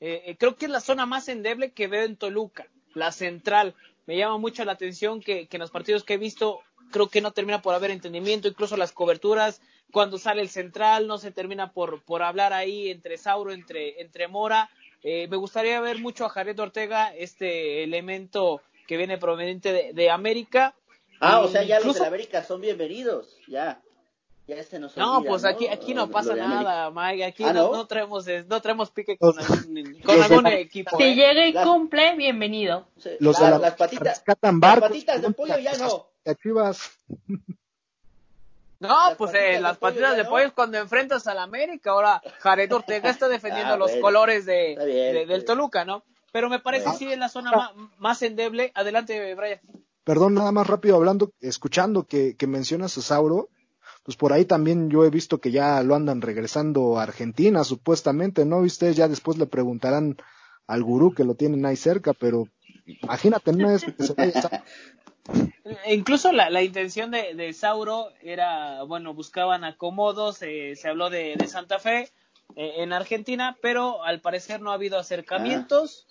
[0.00, 3.74] Eh, eh, creo que es la zona más endeble que veo en Toluca, la central.
[4.06, 7.20] Me llama mucho la atención que, que en los partidos que he visto creo que
[7.20, 9.60] no termina por haber entendimiento, incluso las coberturas,
[9.94, 14.28] cuando sale el central, no se termina por, por hablar ahí entre Sauro, entre, entre
[14.28, 14.68] Mora.
[15.02, 20.74] Eh, me gustaría ver mucho a Jared Ortega, este elemento que viene proveniente de, América.
[21.20, 23.80] Ah, o sea, ya los de América son bienvenidos, ya.
[24.46, 27.24] Ya este no, no pues aquí, aquí no pasa nada, Mike.
[27.24, 27.72] Aquí ¿Ah, no?
[27.72, 27.86] no?
[27.86, 30.98] traemos, no traemos pique con, algún, con algún equipo.
[30.98, 31.14] Si ¿eh?
[31.14, 32.86] llega y cumple, bienvenido.
[33.20, 36.08] Los de las patitas, las patitas de pollo ya no.
[38.80, 41.92] No, pues eh, las partidas de pollo es cuando enfrentas al América.
[41.92, 45.44] Ahora Jared Ortega está defendiendo ah, los colores de, del.
[45.46, 46.04] Toluca, ¿no?
[46.32, 48.72] Pero me parece que sí es la zona más, endeble.
[48.74, 49.60] Adelante, Brian.
[50.02, 53.48] Perdón, nada más rápido hablando, escuchando que, que mencionas a Sauro,
[54.04, 58.44] pues por ahí también yo he visto que ya lo andan regresando a Argentina, supuestamente,
[58.44, 58.58] ¿no?
[58.58, 60.16] Ustedes ya después le preguntarán
[60.66, 62.48] al gurú que lo tienen ahí cerca, pero
[62.84, 64.14] imagínate, no es que se
[65.90, 71.36] Incluso la, la intención de, de, Sauro era, bueno, buscaban acomodos, eh, se habló de,
[71.36, 72.10] de Santa Fe
[72.56, 76.06] eh, en Argentina, pero al parecer no ha habido acercamientos.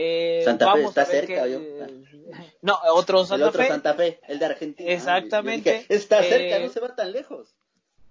[0.00, 1.58] Eh, Santa Fe está cerca, yo.
[2.62, 3.68] No, otro Santa el otro Fe.
[3.68, 4.90] Santa Fe, el de Argentina.
[4.92, 5.86] Exactamente.
[5.88, 7.56] está cerca, no se va tan lejos.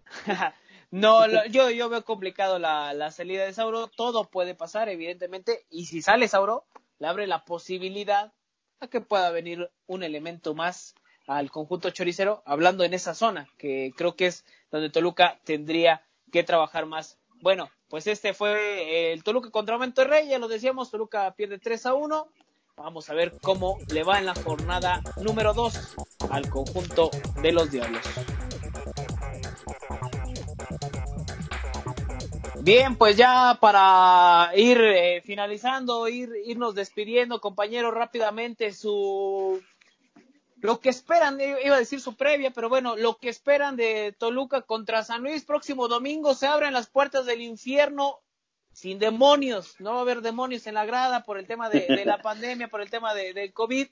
[0.91, 3.87] no, yo, yo veo complicado la, la salida de Sauro.
[3.87, 5.65] Todo puede pasar, evidentemente.
[5.69, 6.65] Y si sale Sauro,
[6.99, 8.33] le abre la posibilidad
[8.81, 10.93] a que pueda venir un elemento más
[11.25, 16.01] al conjunto choricero, hablando en esa zona, que creo que es donde Toluca tendría
[16.33, 17.17] que trabajar más.
[17.41, 21.93] Bueno, pues este fue el Toluca contra Monterrey, ya lo decíamos, Toluca pierde 3 a
[21.93, 22.27] 1.
[22.77, 25.95] Vamos a ver cómo le va en la jornada número 2
[26.29, 27.09] al conjunto
[27.41, 28.03] de los Diablos.
[32.61, 39.61] Bien, pues ya para ir eh, finalizando, ir, irnos despidiendo, compañeros, rápidamente su
[40.59, 44.61] lo que esperan, iba a decir su previa, pero bueno, lo que esperan de Toluca
[44.61, 48.19] contra San Luis próximo domingo se abren las puertas del infierno
[48.71, 52.17] sin demonios, no va a haber demonios en la grada por el tema de, la
[52.21, 53.87] pandemia, por el tema de, del COVID,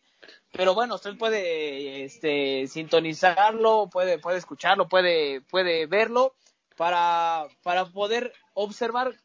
[0.52, 6.36] pero bueno, usted puede este, sintonizarlo, puede, puede escucharlo, puede, puede verlo
[6.78, 9.16] para, para poder observar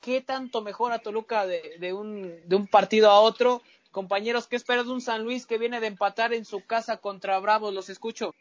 [0.00, 3.62] qué tanto mejora Toluca de, de, un, de un partido a otro.
[3.90, 7.38] Compañeros, ¿qué esperas de un San Luis que viene de empatar en su casa contra
[7.40, 7.74] Bravos?
[7.74, 8.34] Los escucho.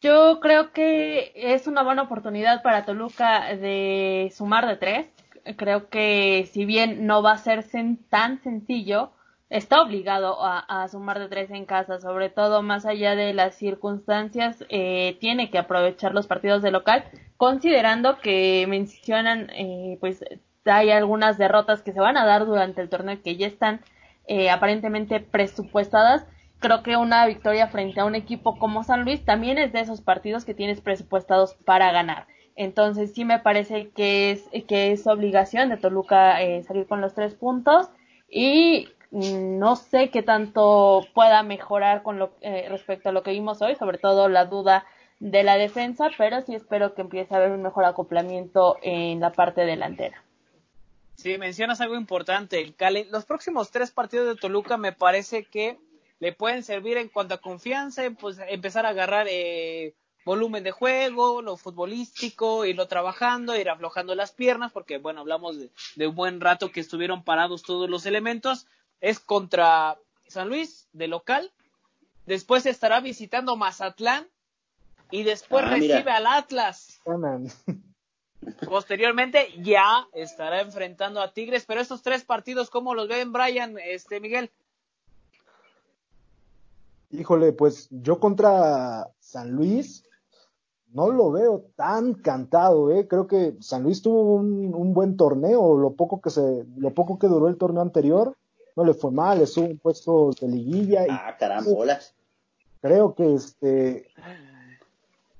[0.00, 5.06] Yo creo que es una buena oportunidad para Toluca de sumar de tres.
[5.56, 7.64] Creo que si bien no va a ser
[8.08, 9.12] tan sencillo,
[9.48, 14.64] está obligado a, sumar de tres en casa, sobre todo más allá de las circunstancias,
[14.70, 17.04] eh, tiene que aprovechar los partidos de local,
[17.36, 20.24] considerando que mencionan, eh, pues
[20.64, 23.80] hay algunas derrotas que se van a dar durante el torneo que ya están
[24.30, 26.24] eh, aparentemente presupuestadas.
[26.60, 30.02] Creo que una victoria frente a un equipo como San Luis también es de esos
[30.02, 32.28] partidos que tienes presupuestados para ganar.
[32.54, 37.34] Entonces sí me parece que es que es obligación de Toluca salir con los tres
[37.34, 37.88] puntos
[38.28, 43.60] y no sé qué tanto pueda mejorar con lo, eh, respecto a lo que vimos
[43.62, 44.84] hoy, sobre todo la duda
[45.18, 49.32] de la defensa, pero sí espero que empiece a haber un mejor acoplamiento en la
[49.32, 50.22] parte delantera.
[51.20, 52.74] Sí, mencionas algo importante.
[53.10, 55.78] Los próximos tres partidos de Toluca me parece que
[56.18, 59.94] le pueden servir en cuanto a confianza, pues empezar a agarrar eh,
[60.24, 66.06] volumen de juego, lo futbolístico, irlo trabajando, ir aflojando las piernas, porque bueno, hablamos de,
[66.06, 68.66] un buen rato que estuvieron parados todos los elementos.
[69.02, 71.52] Es contra San Luis, de local.
[72.24, 74.26] Después estará visitando Mazatlán
[75.10, 77.02] y después ah, recibe al Atlas.
[78.66, 84.20] Posteriormente ya estará enfrentando a Tigres, pero estos tres partidos, ¿cómo los ven, Brian, este
[84.20, 84.50] Miguel?
[87.10, 90.04] Híjole, pues yo contra San Luis
[90.92, 93.06] no lo veo tan cantado, eh.
[93.06, 97.28] Creo que San Luis tuvo un, buen torneo, lo poco que se, lo poco que
[97.28, 98.36] duró el torneo anterior,
[98.76, 101.06] no le fue mal, estuvo un puesto de liguilla.
[101.08, 102.14] Ah, carambolas.
[102.80, 104.08] Creo que este,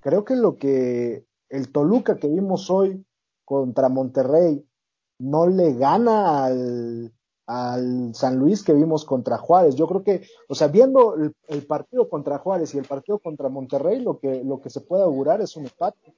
[0.01, 3.05] creo que lo que el Toluca que vimos hoy
[3.45, 4.65] contra Monterrey
[5.19, 7.13] no le gana al,
[7.47, 9.75] al San Luis que vimos contra Juárez.
[9.75, 11.17] Yo creo que, o sea, viendo
[11.49, 15.03] el, partido contra Juárez y el partido contra Monterrey, lo que, lo que se puede
[15.03, 16.15] augurar es un empate.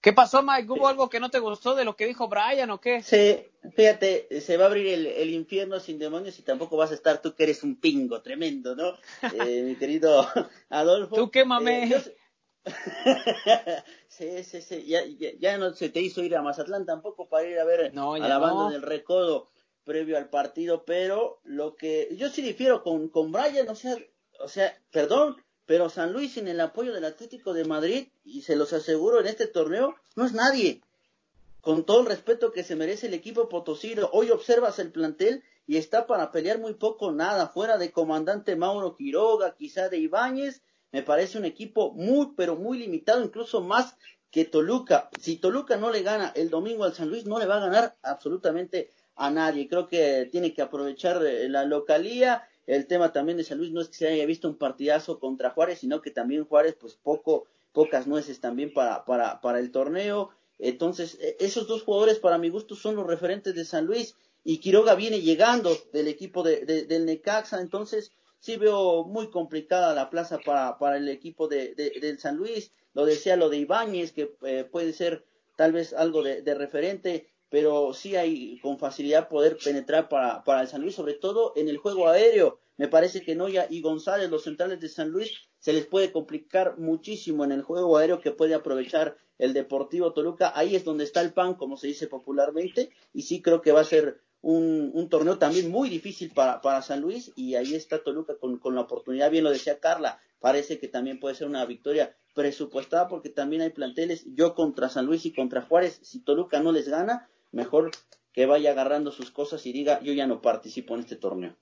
[0.00, 0.70] ¿Qué pasó, Mike?
[0.70, 3.02] ¿Hubo algo que no te gustó de lo que dijo Brian o qué?
[3.02, 3.42] Sí,
[3.74, 7.34] fíjate, se va a abrir el, infierno sin demonios y tampoco vas a estar tú
[7.34, 8.92] que eres un pingo tremendo, ¿no?
[9.48, 10.26] Eh, mi querido
[10.68, 11.16] Adolfo.
[11.16, 11.84] Tú quémame.
[11.88, 12.16] Eh,
[14.08, 14.84] sí, sí, sí.
[14.86, 15.02] Ya,
[15.38, 18.38] ya, no se te hizo ir a Mazatlán tampoco para ir a ver a la
[18.38, 19.50] banda del Recodo
[19.84, 23.96] previo al partido, pero lo que yo sí difiero con, con Brian, o sea,
[24.40, 25.36] o sea, perdón,
[25.66, 29.26] pero San Luis sin el apoyo del Atlético de Madrid, y se los aseguro en
[29.26, 30.80] este torneo, no es nadie.
[31.60, 35.78] Con todo el respeto que se merece el equipo potosí, hoy observas el plantel y
[35.78, 40.62] está para pelear muy poco nada, fuera de comandante Mauro Quiroga, quizá de Ibáñez,
[40.94, 43.96] me parece un equipo muy, pero muy limitado, incluso más
[44.30, 45.10] que Toluca.
[45.20, 47.96] Si Toluca no le gana el domingo al San Luis, no le va a ganar
[48.00, 49.66] absolutamente a nadie.
[49.66, 52.46] Creo que tiene que aprovechar eh, la localía.
[52.68, 55.50] El tema también de San Luis no es que se haya visto un partidazo contra
[55.50, 60.30] Juárez, sino que también Juárez, pues poco, pocas nueces también para, para, para el torneo.
[60.60, 64.14] Entonces, e, esos dos jugadores para mi gusto son los referentes de San Luis
[64.44, 68.12] y Quiroga viene llegando del equipo de, del Necaxa, entonces
[68.44, 72.72] sí veo muy complicada la plaza para, para el equipo de, del San Luis.
[72.92, 75.24] Lo decía lo de Ibáñez, que eh, puede ser
[75.56, 80.62] tal vez algo de, de referente pero sí hay con facilidad poder penetrar para, para
[80.62, 82.58] el San Luis, sobre todo en el juego aéreo.
[82.76, 85.30] Me parece que Noya y González, los centrales de San Luis,
[85.60, 90.52] se les puede complicar muchísimo en el juego aéreo que puede aprovechar el Deportivo Toluca.
[90.56, 93.82] Ahí es donde está el pan, como se dice popularmente, y sí creo que va
[93.82, 98.74] a ser un, torneo también muy difícil para, San Luis, y ahí está Toluca con,
[98.74, 103.30] la oportunidad, bien lo decía Carla, parece que también puede ser una victoria presupuestada porque
[103.30, 107.28] también hay planteles, yo contra San Luis y contra Juárez, si Toluca no les gana,
[107.52, 107.90] mejor
[108.32, 111.56] que vaya agarrando sus cosas y diga, yo ya no participo en este torneo.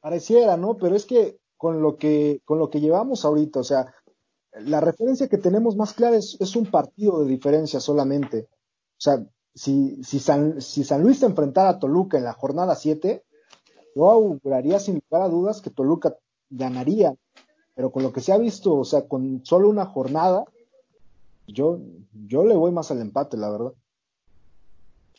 [0.00, 0.76] Pareciera, ¿no?
[0.76, 3.94] Pero es que con lo que, con lo que llevamos ahorita, o sea,
[4.52, 8.48] la referencia que tenemos más clara es, un partido de diferencia solamente.
[8.50, 9.24] O sea,
[9.54, 13.24] si, si, San, si San Luis se enfrentara a Toluca en la jornada 7,
[13.94, 16.16] yo auguraría sin lugar a dudas que Toluca
[16.50, 17.14] ganaría.
[17.74, 20.44] Pero con lo que se ha visto, o sea, con solo una jornada,
[21.46, 21.80] yo,
[22.26, 23.72] yo le voy más al empate, la verdad.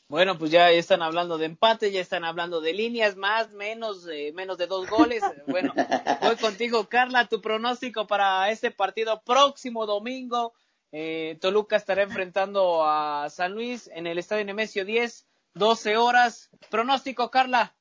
[0.08, 4.32] Bueno, pues ya están hablando de empate, ya están hablando de líneas, más, menos, eh,
[4.36, 5.24] menos de dos goles.
[5.48, 5.74] Bueno,
[6.22, 10.54] voy contigo, Carla, tu pronóstico para este partido próximo domingo.
[10.98, 16.50] Eh, Toluca estará enfrentando a San Luis en el Estadio Nemesio 10, 12 horas.
[16.70, 17.74] Pronóstico, Carla.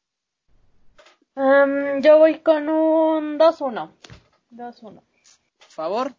[1.37, 3.93] yo voy con un 2-1.
[4.51, 5.01] 2-1.
[5.69, 6.13] ¿Favor?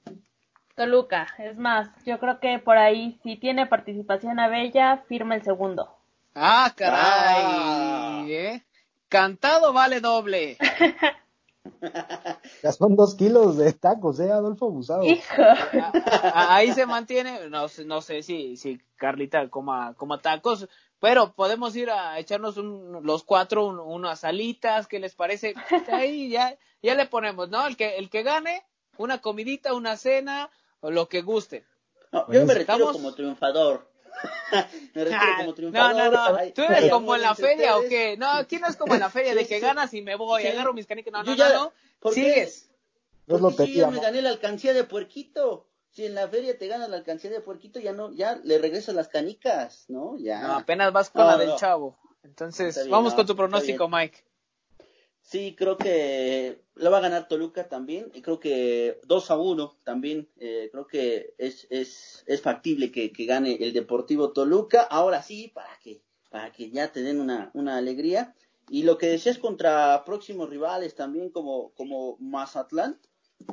[0.76, 5.44] Toluca, es más, yo creo que por ahí, si tiene participación a Bella, firma el
[5.44, 5.94] segundo.
[6.34, 7.44] Ah, caray.
[7.46, 8.26] Ah.
[8.26, 8.64] ¿eh?
[9.10, 10.58] Cantado vale doble.
[12.64, 15.04] Ya son dos kilos de tacos, ¿eh, Adolfo Abusado?
[16.34, 20.68] Ahí se mantiene, no, no sé si, si Carlita coma, coma tacos,
[21.00, 25.54] pero podemos ir a echarnos los cuatro unas alitas, ¿qué les parece?
[25.92, 27.66] Ahí ya, ya le ponemos, ¿no?
[27.68, 28.64] El que, el que gane,
[28.98, 30.50] una comidita, una cena,
[30.80, 31.66] o lo que guste.
[32.30, 33.88] yo me retiro como triunfador.
[34.94, 35.96] me retiro como triunfador.
[35.96, 36.52] No, no, no.
[36.54, 38.18] ¿Tú eres como en la feria o qué?
[38.18, 40.74] No, aquí no es como en la feria de que ganas y me voy, agarro
[40.74, 41.12] mis canicas.
[41.12, 42.12] No, no, no, no.
[42.12, 42.70] Sigues.
[43.28, 45.68] Porque yo me gané la alcancía de puerquito.
[45.90, 48.94] Si en la feria te ganas la alcancía de puerquito, ya no, ya le regresas
[48.94, 50.18] las canicas, ¿no?
[50.18, 50.42] Ya.
[50.42, 51.98] No, apenas vas con la del chavo.
[52.24, 54.24] Entonces, vamos con tu pronóstico, Mike.
[55.26, 58.12] Sí, creo que lo va a ganar Toluca también.
[58.14, 60.30] Y creo que 2 a 1 también.
[60.38, 64.84] Eh, creo que es, es, es factible que, que, gane el Deportivo Toluca.
[64.84, 68.36] Ahora sí, para que, para que ya te den una, una alegría.
[68.70, 73.00] Y lo que decías contra próximos rivales también como, como Mazatlán.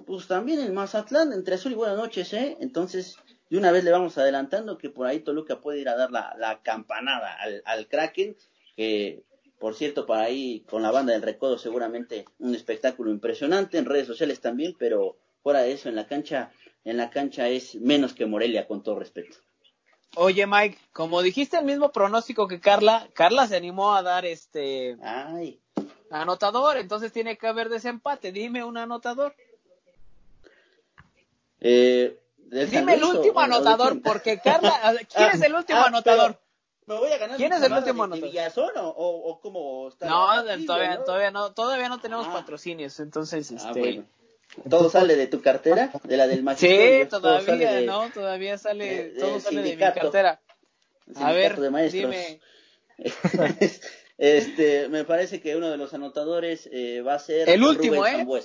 [0.06, 2.58] Pues también el Mazatlán, entre azul y buenas noches, ¿eh?
[2.60, 3.16] Entonces,
[3.48, 6.36] de una vez le vamos adelantando que por ahí Toluca puede ir a dar la,
[6.38, 8.36] la campanada al, al Kraken.
[8.76, 9.24] Que
[9.62, 14.08] por cierto, para ahí con la banda del Recodo seguramente un espectáculo impresionante en redes
[14.08, 16.50] sociales también, pero fuera de eso en la cancha,
[16.84, 19.36] en la cancha es menos que Morelia con todo respeto.
[20.16, 24.96] Oye Mike, como dijiste el mismo pronóstico que Carla, Carla se animó a dar este
[25.00, 25.60] Ay.
[26.10, 28.32] anotador, entonces tiene que haber desempate.
[28.32, 29.32] Dime un anotador.
[31.60, 32.18] Eh,
[32.68, 36.42] Dime el último anotador, porque Carla, ¿quién es el último ah, anotador?
[36.86, 39.88] Me voy a ganar ¿Quién es el último de, de Villazón o, o, o cómo
[39.88, 40.26] está no,
[40.66, 41.04] todavía, ¿no?
[41.04, 42.32] todavía no, todavía no tenemos Ah.
[42.32, 44.06] patrocinios, entonces Ah, este bueno.
[44.68, 47.08] Todo sale de tu cartera, de la del Sí, magisterio.
[47.08, 48.10] sale todavía, de- ¿no?
[48.10, 50.42] Todavía sale, de- todo sale de mi cartera.
[51.16, 52.02] A ver, de maestros.
[52.10, 52.40] dime.
[54.18, 58.20] este, me parece que uno de los anotadores eh, va a ser El último, Rubén
[58.28, 58.42] ¿eh?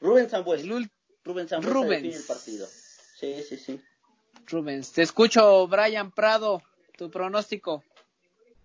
[0.00, 0.64] Rubén Sambuesa.
[0.64, 0.90] El ul-
[1.24, 2.16] Rubén Sambuesa Rubens.
[2.16, 2.66] el partido.
[3.18, 3.80] Sí, sí, sí.
[4.46, 6.62] Rubens, te escucho, Brian Prado,
[6.96, 7.82] tu pronóstico.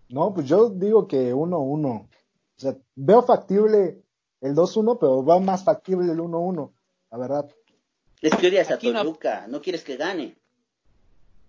[0.08, 1.86] No, pues yo digo que 1-1.
[1.86, 2.08] O
[2.56, 4.02] sea, veo factible
[4.40, 6.70] el 2-1, pero va más factible el 1-1,
[7.10, 7.50] la verdad.
[8.20, 10.36] Es que odias a Aquí no- Toluca, no quieres que gane.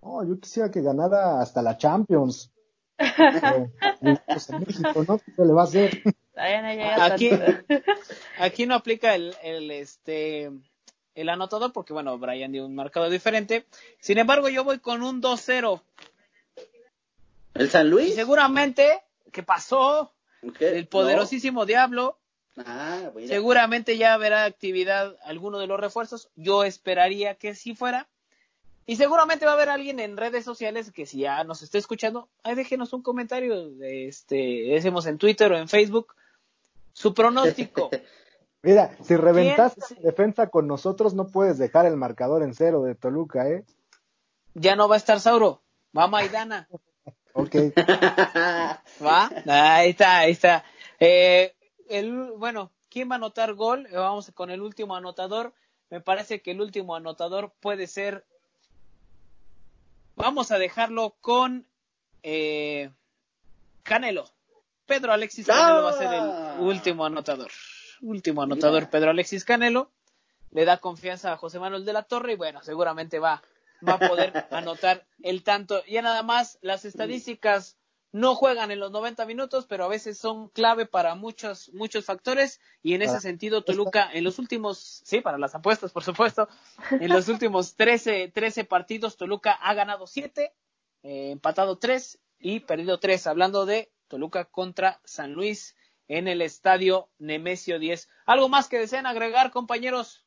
[0.02, 2.50] No, yo quisiera que ganara hasta la Champions.
[2.96, 3.70] Pero,
[4.26, 5.18] pues, en México, ¿no?
[5.18, 6.02] ¿Qué se le va a hacer?
[6.04, 7.30] No Aquí,
[8.38, 10.50] aquí no aplica el, el, este,
[11.14, 13.66] el anotador porque, bueno, Brian dio un marcador diferente.
[14.00, 15.82] Sin embargo, yo voy con un 2-0.
[17.54, 18.14] ¿El San Y Luis?
[18.14, 20.12] seguramente, ¿qué pasó?
[20.58, 20.78] ¿Qué?
[20.78, 22.18] El poderosísimo Diablo.
[22.56, 23.28] Ah, mira.
[23.28, 26.30] Seguramente ya verá actividad alguno de los refuerzos.
[26.36, 28.08] Yo esperaría que sí fuera.
[28.86, 32.28] Y seguramente va a haber alguien en redes sociales que si ya nos está escuchando,
[32.42, 34.36] ahí déjenos un comentario, de este,
[34.68, 36.14] decimos en Twitter o en Facebook,
[36.92, 37.90] su pronóstico.
[38.62, 43.48] Mira, si reventaste defensa con nosotros, no puedes dejar el marcador en cero de Toluca,
[43.48, 43.64] ¿eh?
[44.54, 45.62] ya no va a estar Sauro,
[45.96, 46.68] va Maidana,
[47.32, 47.54] Ok.
[49.04, 50.64] va, ahí está, ahí está.
[50.98, 51.54] Eh,
[51.88, 53.86] el, bueno, ¿quién va a anotar gol?
[53.86, 55.54] Eh, Vamos con el último anotador.
[55.90, 58.24] Me parece que el último anotador puede ser
[60.20, 61.66] Vamos a dejarlo con
[62.22, 62.90] eh,
[63.82, 64.28] Canelo.
[64.84, 66.56] Pedro Alexis Canelo va a ser ¡Ah!
[66.58, 67.50] el último anotador.
[68.02, 68.90] Último anotador, Mira.
[68.90, 69.90] Pedro Alexis Canelo.
[70.50, 73.42] Le da confianza a José Manuel de la Torre y bueno, seguramente va,
[73.86, 75.84] va a poder anotar el tanto.
[75.86, 77.76] Ya nada más, las estadísticas
[78.12, 82.60] no juegan en los 90 minutos, pero a veces son clave para muchos, muchos factores.
[82.82, 86.48] Y en ese sentido, Toluca en los últimos, sí, para las apuestas, por supuesto,
[86.90, 90.52] en los últimos 13, 13 partidos, Toluca ha ganado 7,
[91.02, 93.26] eh, empatado 3 y perdido 3.
[93.28, 95.76] Hablando de Toluca contra San Luis
[96.08, 98.08] en el estadio Nemesio 10.
[98.26, 100.24] ¿Algo más que deseen agregar, compañeros?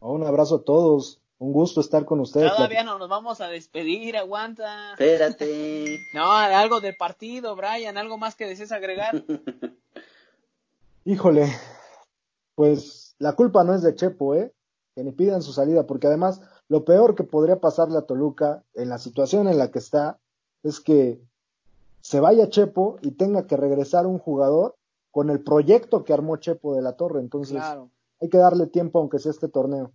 [0.00, 1.20] Un abrazo a todos.
[1.40, 2.54] Un gusto estar con ustedes.
[2.54, 4.92] Todavía no nos vamos a despedir, aguanta.
[4.92, 5.98] Espérate.
[6.14, 9.24] No, algo del partido, Brian, algo más que desees agregar.
[11.06, 11.48] Híjole,
[12.54, 14.52] pues la culpa no es de Chepo, ¿eh?
[14.94, 18.90] Que ni pidan su salida, porque además lo peor que podría pasarle a Toluca en
[18.90, 20.18] la situación en la que está
[20.62, 21.22] es que
[22.02, 24.76] se vaya Chepo y tenga que regresar un jugador
[25.10, 27.20] con el proyecto que armó Chepo de la Torre.
[27.20, 27.88] Entonces Claro.
[28.20, 29.90] hay que darle tiempo aunque sea este torneo.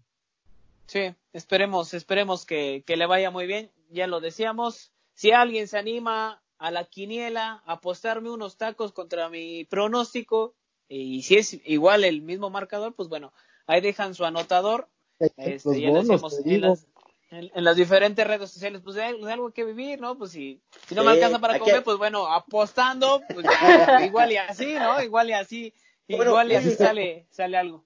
[0.87, 3.71] Sí, esperemos, esperemos que, que le vaya muy bien.
[3.89, 4.91] Ya lo decíamos.
[5.13, 10.55] Si alguien se anima a la quiniela, a apostarme unos tacos contra mi pronóstico,
[10.87, 13.33] y si es igual el mismo marcador, pues bueno,
[13.67, 14.87] ahí dejan su anotador.
[15.19, 16.87] Este, ya lo bonos, decíamos en las,
[17.31, 20.17] en, en las diferentes redes sociales, pues de, de algo que vivir, ¿no?
[20.17, 23.45] Pues si, si no me alcanza para hay comer, pues bueno, apostando, pues
[24.05, 25.01] igual y así, ¿no?
[25.01, 25.73] Igual y así,
[26.07, 27.83] Bueno, igual y así sale, sale algo.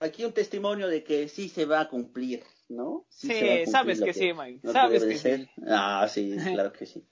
[0.00, 3.04] Aquí un testimonio de que sí se va a cumplir, ¿no?
[3.08, 5.48] Sí, sabes que sí, Mike, sabes que ser.
[5.68, 7.04] Ah, sí, claro que sí.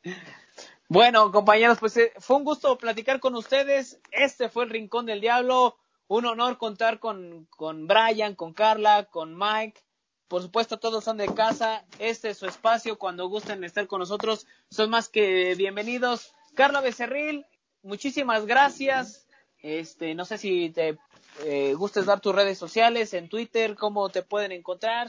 [0.88, 4.00] Bueno, compañeros, pues eh, fue un gusto platicar con ustedes.
[4.10, 5.76] Este fue el Rincón del Diablo.
[6.06, 9.80] Un honor contar con, con Brian, con Carla, con Mike.
[10.28, 11.84] Por supuesto, todos son de casa.
[11.98, 12.98] Este es su espacio.
[12.98, 16.34] Cuando gusten estar con nosotros, son más que bienvenidos.
[16.54, 17.46] Carla Becerril,
[17.82, 19.26] muchísimas gracias.
[19.62, 20.98] Este, no sé si te
[21.44, 25.08] eh, gustes dar tus redes sociales en Twitter, cómo te pueden encontrar,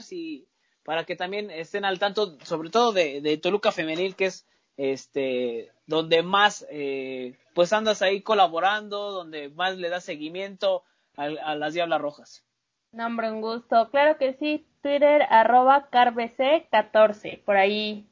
[0.84, 4.46] para que también estén al tanto, sobre todo de, de Toluca Femenil, que es
[4.76, 10.82] este, donde más, eh, pues andas ahí colaborando, donde más le das seguimiento
[11.16, 12.44] a, a las Diablas Rojas.
[12.92, 13.88] Nombre, un gusto.
[13.90, 17.42] Claro que sí, Twitter arroba carbc14.
[17.42, 18.06] Por ahí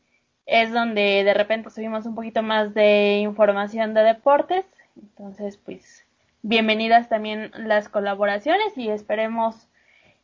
[0.47, 4.65] es donde de repente subimos un poquito más de información de deportes.
[4.97, 6.05] Entonces, pues,
[6.43, 9.69] bienvenidas también las colaboraciones y esperemos,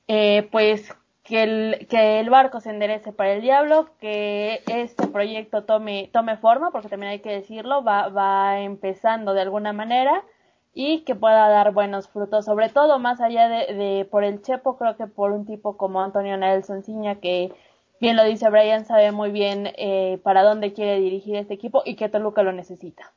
[0.08, 5.64] eh, pues, que el, que el barco se enderece para el diablo, que este proyecto
[5.64, 10.24] tome, tome forma, porque también hay que decirlo, va, va empezando de alguna manera
[10.72, 14.96] y que pueda dar buenos frutos, sobre todo más allá de, por el Chepo, creo
[14.96, 17.52] que por un tipo como Antonio Nelson Ciña, que
[18.00, 21.96] bien lo dice Brian, sabe muy bien eh, para dónde quiere dirigir este equipo y
[21.96, 23.12] que Toluca lo necesita.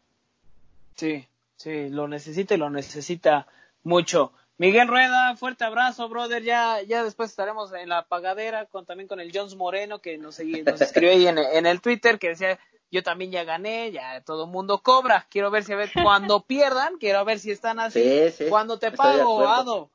[0.96, 1.28] Sí,
[1.62, 3.48] sí, lo necesita y lo necesita
[3.84, 4.34] mucho.
[4.58, 6.44] Miguel Rueda, fuerte abrazo, brother.
[6.44, 10.40] Ya, ya después estaremos en la pagadera con también con el Jones Moreno que nos,
[10.40, 12.60] nos escribió ahí en, en, el Twitter que decía
[12.92, 15.26] yo también ya gané, ya todo el mundo cobra.
[15.30, 18.32] Quiero ver si a ver cuando pierdan, quiero ver si están así.
[18.50, 19.90] cuando te pago, Ado.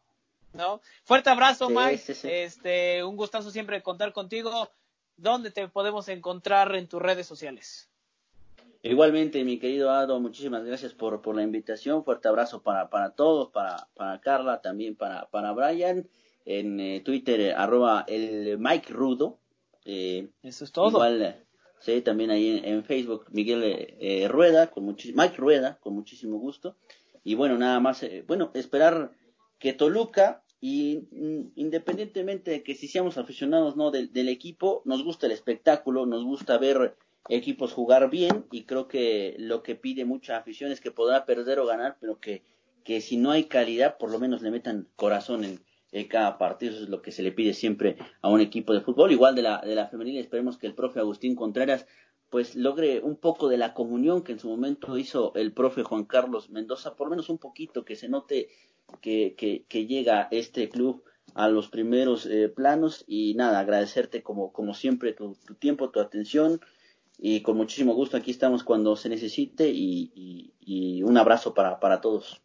[0.55, 0.81] ¿No?
[1.05, 2.15] Fuerte abrazo, Mike.
[2.25, 4.71] Este, un gustazo siempre contar contigo.
[5.19, 7.91] ¿Dónde te podemos encontrar en tus redes sociales?
[8.91, 12.05] Igualmente, mi querido Ado, muchísimas gracias por, por la invitación.
[12.05, 16.09] Fuerte abrazo para, para todos, para, para Carla, también para, para Brian.
[16.45, 19.39] En eh, Twitter, eh, arroba el Mike Rudo.
[19.85, 20.89] Eh, Eso es todo.
[20.89, 21.47] Igual,
[21.79, 26.77] Sí, también ahí en, Facebook, Miguel eh, Rueda, con Mike Rueda, con muchísimo gusto.
[27.23, 29.13] Y bueno, nada más, eh, bueno, esperar
[29.59, 35.27] que Toluca, y mm, independientemente de que si seamos aficionados no del, equipo, nos gusta
[35.27, 36.97] el espectáculo, nos gusta ver
[37.29, 41.59] equipos jugar bien y creo que lo que pide mucha afición es que podrá perder
[41.59, 42.43] o ganar, pero que,
[42.85, 45.61] que si no hay calidad, por lo menos le metan corazón en,
[46.11, 49.13] cada partido, eso es lo que se le pide siempre a un equipo de fútbol.
[49.13, 51.87] Igual de la, de la femenil, esperemos que el profe Agustín Contreras
[52.29, 56.05] pues logre un poco de la comunión que en su momento hizo el profe Juan
[56.05, 58.49] Carlos Mendoza, por lo menos un poquito, que se note
[59.01, 59.35] que,
[59.69, 61.03] que, llega este club
[61.35, 63.05] a los primeros eh, planos.
[63.07, 66.61] Y nada, agradecerte como, como siempre tu, tiempo, tu atención
[67.19, 72.01] y con muchísimo gusto aquí estamos cuando se necesite y, y un abrazo para, para
[72.01, 72.41] todos.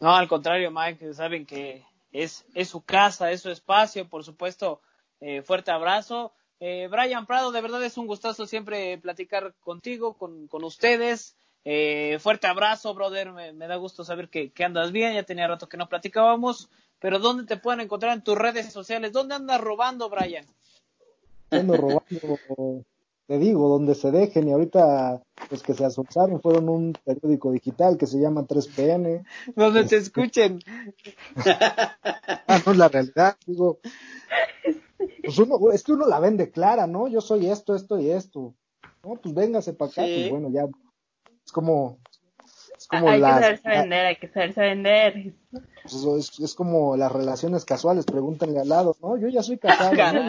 [0.00, 4.80] No, al contrario, Mike, saben que es, es su casa, es su espacio, por supuesto,
[5.20, 6.32] eh, fuerte abrazo.
[6.60, 11.36] Eh, Brian Prado, de verdad es un gustazo siempre platicar contigo, con, con ustedes.
[11.64, 13.32] Eh, fuerte abrazo, brother.
[13.32, 15.14] Me, da gusto saber que, que, andas bien.
[15.14, 16.68] Ya tenía rato que no platicábamos.
[16.98, 19.12] Pero ¿dónde te pueden encontrar en tus redes sociales?
[19.12, 20.46] ¿Dónde andas robando, Brian?
[21.50, 22.84] Ando robando
[23.26, 27.96] te digo, donde se dejen y ahorita los que se asociaron fueron un periódico digital
[27.96, 29.24] que se llama 3PN.
[29.56, 30.60] Donde te escuchen.
[31.36, 33.78] ah, no es la realidad, digo.
[35.22, 37.08] Pues uno, es que uno la vende clara, ¿no?
[37.08, 38.54] Yo soy esto, esto y esto.
[39.02, 40.66] No, pues véngase para acá, pues bueno, ya.
[41.44, 41.98] Es como,
[42.96, 45.34] hay que saberse vender, hay que saberse vender.
[45.82, 49.16] Pues es, como las relaciones casuales, pregúntenle al lado, ¿no?
[49.18, 49.94] Yo ya soy casado.
[49.94, 50.22] ¿no?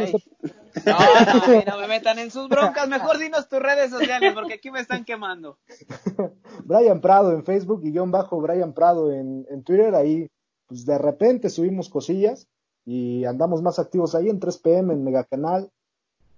[0.86, 0.98] No,
[1.68, 5.06] no, me metan en sus broncas, mejor dinos tus redes sociales, porque aquí me están
[5.06, 5.58] quemando.
[6.66, 10.30] Brian Prado en Facebook y John Bajo Brian Prado en, en Twitter, ahí
[10.68, 12.48] pues de repente subimos cosillas
[12.86, 15.72] y andamos más activos ahí en 3pm, en Megacanal.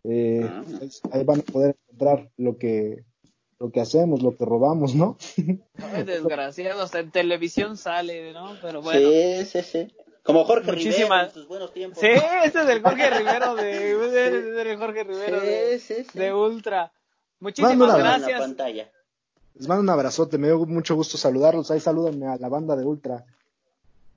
[0.03, 0.63] Eh, ah.
[1.11, 3.03] ahí van a poder encontrar lo que
[3.59, 5.17] lo que hacemos, lo que robamos, ¿no?
[6.05, 8.55] desgraciado, hasta en televisión sale, ¿no?
[8.61, 9.09] Pero bueno.
[9.09, 9.93] Sí, sí, sí.
[10.23, 11.99] Como Jorge Rivero en sus buenos tiempos.
[11.99, 12.07] Sí,
[12.43, 16.91] este es el Jorge Rivero de, este es el Jorge Rivero de, de, Ultra.
[17.39, 18.55] Muchísimas gracias.
[19.55, 21.71] Les mando un abrazote, me dio mucho gusto saludarlos.
[21.71, 23.25] Ahí salúdenme a la banda de Ultra.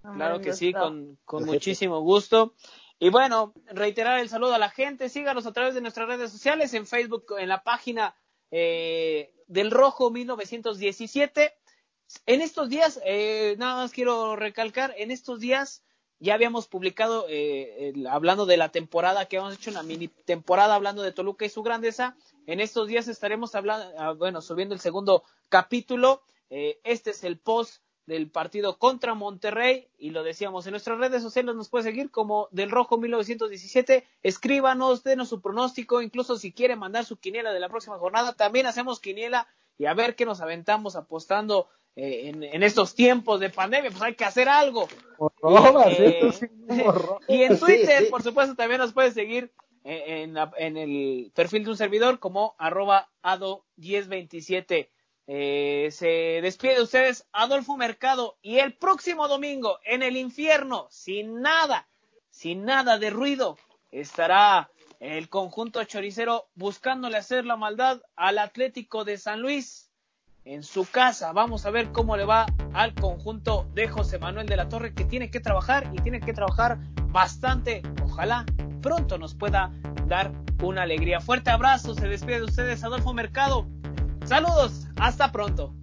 [0.03, 2.55] Claro que sí, con, con muchísimo gusto.
[2.99, 5.09] Y bueno, reiterar el saludo a la gente.
[5.09, 8.15] Síganos a través de nuestras redes sociales, en Facebook, en la página
[8.51, 11.53] eh, del Rojo 1917.
[12.27, 15.85] En estos días, eh, nada más quiero recalcar, en estos días
[16.19, 21.03] ya habíamos publicado, eh, hablando de la temporada que hemos hecho, una mini temporada hablando
[21.03, 22.17] de Toluca y su grandeza.
[22.47, 26.23] En estos días estaremos hablando, ah, bueno, subiendo el segundo capítulo.
[26.51, 31.55] este es el post del partido contra Monterrey y lo decíamos en nuestras redes sociales
[31.55, 37.05] nos puede seguir como del Rojo 1917 escríbanos denos su pronóstico incluso si quiere mandar
[37.05, 39.47] su quiniela de la próxima jornada también hacemos quiniela
[39.79, 43.91] y a ver qué nos aventamos apostando eh, en, estos tiempos de pandemia.
[43.91, 44.89] Pues hay que hacer algo.
[45.87, 46.31] Eh,
[47.29, 49.53] y en Twitter por supuesto también nos puede seguir
[49.85, 54.91] eh, en, en, el perfil de un servidor como arroba ado 1027
[55.33, 61.41] eh, se despide de ustedes Adolfo Mercado y el próximo domingo en el infierno, sin
[61.41, 61.87] nada,
[62.31, 63.57] sin nada de ruido,
[63.93, 69.93] estará el conjunto choricero buscándole hacer la maldad al Atlético de San Luis
[70.45, 71.33] en su casa.
[71.33, 75.05] Vamos a ver cómo le va al conjunto de José Manuel de la Torre que
[75.05, 77.83] tiene que trabajar y tiene que trabajar bastante.
[78.03, 78.45] Ojalá
[78.83, 79.71] pronto nos pueda
[80.09, 81.21] dar una alegría.
[81.21, 83.69] Fuerte abrazo, se despide de ustedes Adolfo Mercado.
[84.25, 85.75] Saludos, hasta pronto.